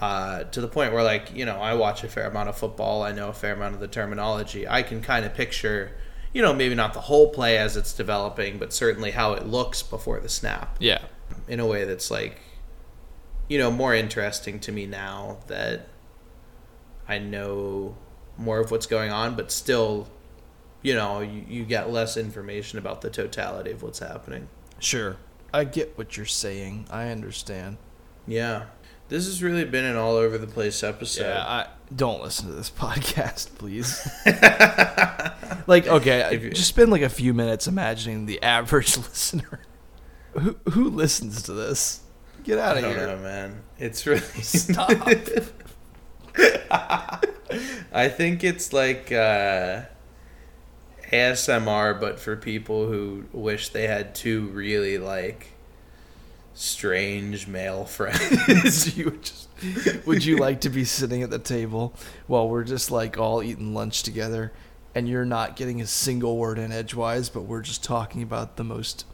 [0.00, 3.02] Uh, to the point where, like, you know, I watch a fair amount of football.
[3.02, 4.66] I know a fair amount of the terminology.
[4.66, 5.92] I can kind of picture,
[6.34, 9.82] you know, maybe not the whole play as it's developing, but certainly how it looks
[9.82, 11.00] before the snap Yeah.
[11.48, 12.40] in a way that's like
[13.48, 15.88] you know more interesting to me now that
[17.08, 17.96] I know
[18.38, 20.08] more of what's going on but still
[20.82, 24.48] you know you, you get less information about the totality of what's happening
[24.80, 25.16] Sure.
[25.52, 26.86] I get what you're saying.
[26.90, 27.76] I understand.
[28.26, 28.64] yeah
[29.08, 32.52] this has really been an all over the place episode Yeah, I don't listen to
[32.54, 34.08] this podcast, please.
[35.66, 39.60] like, okay, just spend like a few minutes imagining the average listener.
[40.32, 42.00] Who who listens to this?
[42.42, 43.06] Get out I of don't here!
[43.06, 44.90] know man it's really Stop.
[47.92, 49.82] I think it's like uh,
[51.12, 55.53] ASMR, but for people who wish they had two really like
[56.54, 58.96] strange male friends.
[58.96, 59.48] you would just
[60.06, 61.94] would you like to be sitting at the table
[62.26, 64.52] while we're just like all eating lunch together,
[64.94, 68.64] and you're not getting a single word in edgewise, but we're just talking about the
[68.64, 69.06] most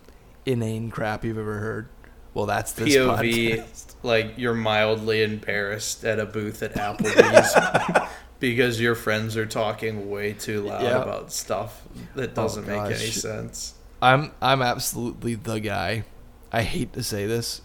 [0.47, 1.89] inane crap you've ever heard?
[2.35, 3.95] Well, that's this POV, podcast.
[4.03, 10.33] like you're mildly embarrassed at a booth at Applebee's because your friends are talking way
[10.33, 11.03] too loud Yeah.
[11.03, 11.83] about stuff
[12.15, 13.75] that doesn't make oh, any sense.
[14.01, 16.05] I'm I'm absolutely the guy.
[16.53, 17.63] I hate to say this.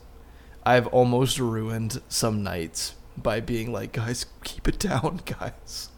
[0.66, 5.90] I've almost ruined some nights by being like, guys, keep it down, guys.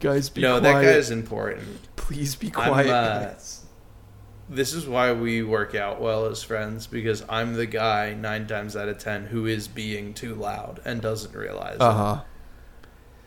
[0.00, 0.62] Guys, be quiet.
[0.62, 0.84] no, quiet.
[0.84, 1.96] that guy's important.
[1.96, 3.62] Please be quiet, uh, guys.
[4.48, 8.76] This is why we work out well as friends because I'm the guy nine times
[8.76, 11.92] out of ten who is being too loud and doesn't realize Uh it.
[11.92, 12.20] huh.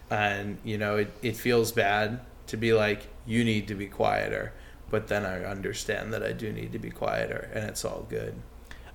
[0.09, 4.53] And you know, it, it feels bad to be like, you need to be quieter.
[4.89, 8.33] But then I understand that I do need to be quieter, and it's all good.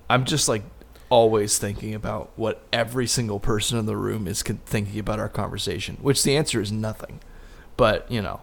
[0.09, 0.63] I'm just like
[1.09, 5.29] always thinking about what every single person in the room is con- thinking about our
[5.29, 7.19] conversation, which the answer is nothing.
[7.77, 8.41] But, you know,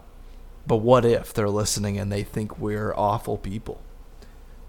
[0.65, 3.81] but what if they're listening and they think we're awful people?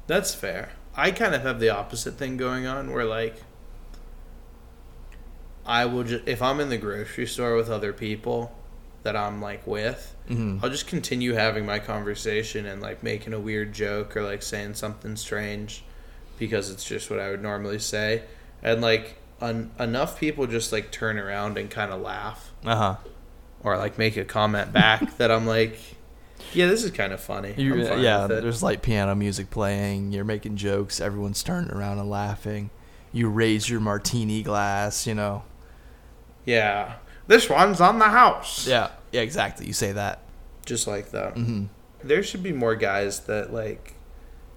[0.07, 0.73] That's fair.
[0.97, 3.43] I kind of have the opposite thing going on where like
[5.67, 8.55] I will just if I'm in the grocery store with other people
[9.03, 10.61] that I'm like with, Mhm.
[10.63, 14.75] I'll just continue having my conversation and like making a weird joke or like saying
[14.75, 15.85] something strange
[16.39, 18.23] because it's just what I would normally say.
[18.63, 22.97] And like un- enough people just like turn around and kind of laugh Uh huh.
[23.63, 25.79] or like make a comment back that I'm like
[26.53, 27.55] yeah, this is kind of funny.
[27.57, 30.13] You, fine yeah, there's like piano music playing.
[30.13, 31.01] You're making jokes.
[31.01, 32.71] Everyone's turning around and laughing.
[33.13, 35.07] You raise your martini glass.
[35.07, 35.43] You know.
[36.45, 36.95] Yeah.
[37.27, 38.67] This one's on the house.
[38.69, 38.91] Yeah.
[39.11, 39.23] Yeah.
[39.23, 39.67] Exactly.
[39.67, 40.21] You say that.
[40.67, 41.33] Just like that.
[41.35, 41.65] hmm
[42.03, 43.95] There should be more guys that like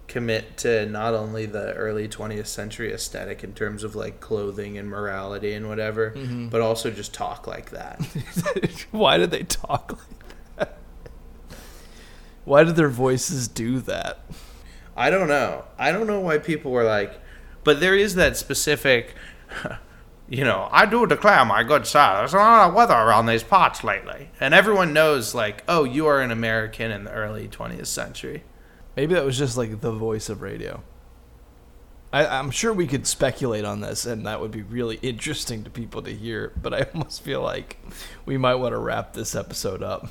[0.07, 4.89] commit to not only the early 20th century aesthetic in terms of like clothing and
[4.89, 6.49] morality and whatever, Mhm.
[6.49, 7.99] but also just talk like that.
[8.91, 10.77] Why did they talk like that?
[12.45, 14.19] Why did their voices do that?
[14.95, 15.65] I don't know.
[15.77, 17.19] I don't know why people were like,
[17.63, 19.13] but there is that specific,
[20.29, 23.43] you know, I do declare, my good sir, there's a lot of weather around these
[23.43, 24.31] parts lately.
[24.39, 28.43] And everyone knows, like, oh, you are an American in the early 20th century.
[28.97, 30.81] Maybe that was just like the voice of radio.
[32.11, 35.69] I, I'm sure we could speculate on this, and that would be really interesting to
[35.69, 36.51] people to hear.
[36.59, 37.77] But I almost feel like
[38.25, 40.07] we might want to wrap this episode up.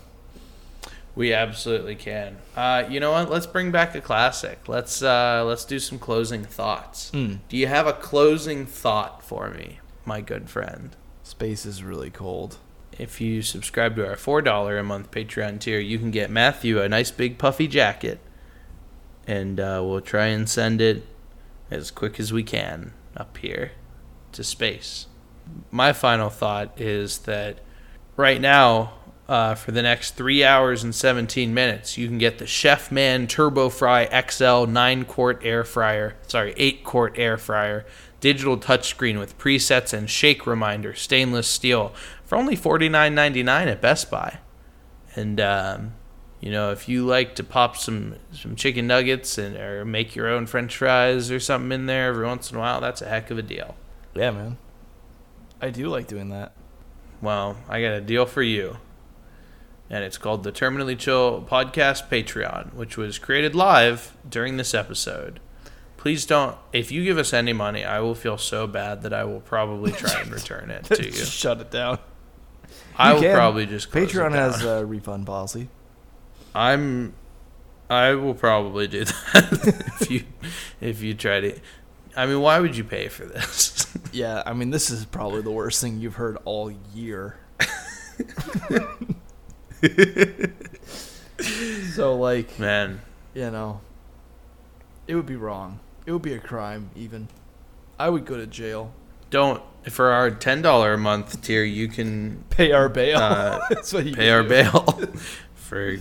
[1.17, 2.37] We absolutely can.
[2.55, 3.29] Uh, you know what?
[3.29, 4.69] Let's bring back a classic.
[4.69, 7.11] Let's uh, let's do some closing thoughts.
[7.13, 7.41] Mm.
[7.49, 10.95] Do you have a closing thought for me, my good friend?
[11.25, 12.59] Space is really cold.
[12.99, 16.81] If you subscribe to our four dollar a month Patreon tier, you can get Matthew
[16.81, 18.21] a nice big puffy jacket,
[19.27, 21.05] and uh, we'll try and send it
[21.71, 23.73] as quick as we can up here
[24.33, 25.07] to space.
[25.71, 27.61] My final thought is that
[28.17, 28.93] right now,
[29.29, 33.69] uh, for the next three hours and 17 minutes, you can get the Chefman Turbo
[33.69, 37.85] Fry XL 9 quart air fryer, sorry, 8 quart air fryer,
[38.21, 41.93] digital touchscreen with presets and shake reminder, stainless steel,
[42.25, 44.39] for only $49.99 at Best Buy.
[45.17, 45.95] And, um,
[46.41, 50.29] you know, if you like to pop some, some chicken nuggets and or make your
[50.29, 53.31] own french fries or something in there every once in a while, that's a heck
[53.31, 53.75] of a deal.
[54.15, 54.59] Yeah, man.
[55.61, 56.53] I do like doing that.
[57.23, 58.77] Well, I got a deal for you.
[59.89, 65.39] And it's called the Terminally Chill Podcast Patreon, which was created live during this episode.
[65.97, 69.25] Please don't, if you give us any money, I will feel so bad that I
[69.25, 71.13] will probably try and return it to you.
[71.13, 71.99] Shut it down.
[72.97, 73.35] I You will can.
[73.35, 75.69] probably just Patreon has a refund policy.
[76.57, 77.13] I'm
[77.91, 80.25] I will probably do that if you
[80.81, 81.59] if you try to
[82.17, 83.75] I mean why would you pay for this?
[84.13, 87.39] Yeah, I mean, this is probably the worst thing you've heard all year.
[91.95, 93.01] so, like, Man,
[93.35, 93.81] you know,
[95.07, 95.81] it would be wrong.
[96.07, 97.29] It would be a crime, even.
[97.99, 98.93] I would go to jail.
[99.31, 103.19] don't for our ten dollar a month tier you can Pay our bail.
[103.19, 104.49] Uh, That's what you pay our do.
[104.49, 105.01] bail
[105.55, 105.97] for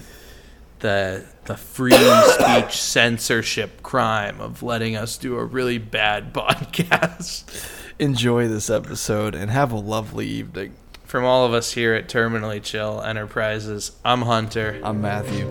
[0.86, 7.72] the the free speech censorship crime of letting us do a really bad podcast.
[7.98, 10.74] Enjoy this episode and have a lovely evening.
[11.06, 14.80] From all of us here at Terminally Chill Enterprises, I'm Hunter.
[14.84, 15.48] I'm Matthew.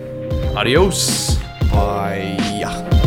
[0.55, 1.35] Adios.
[1.71, 3.03] Bye.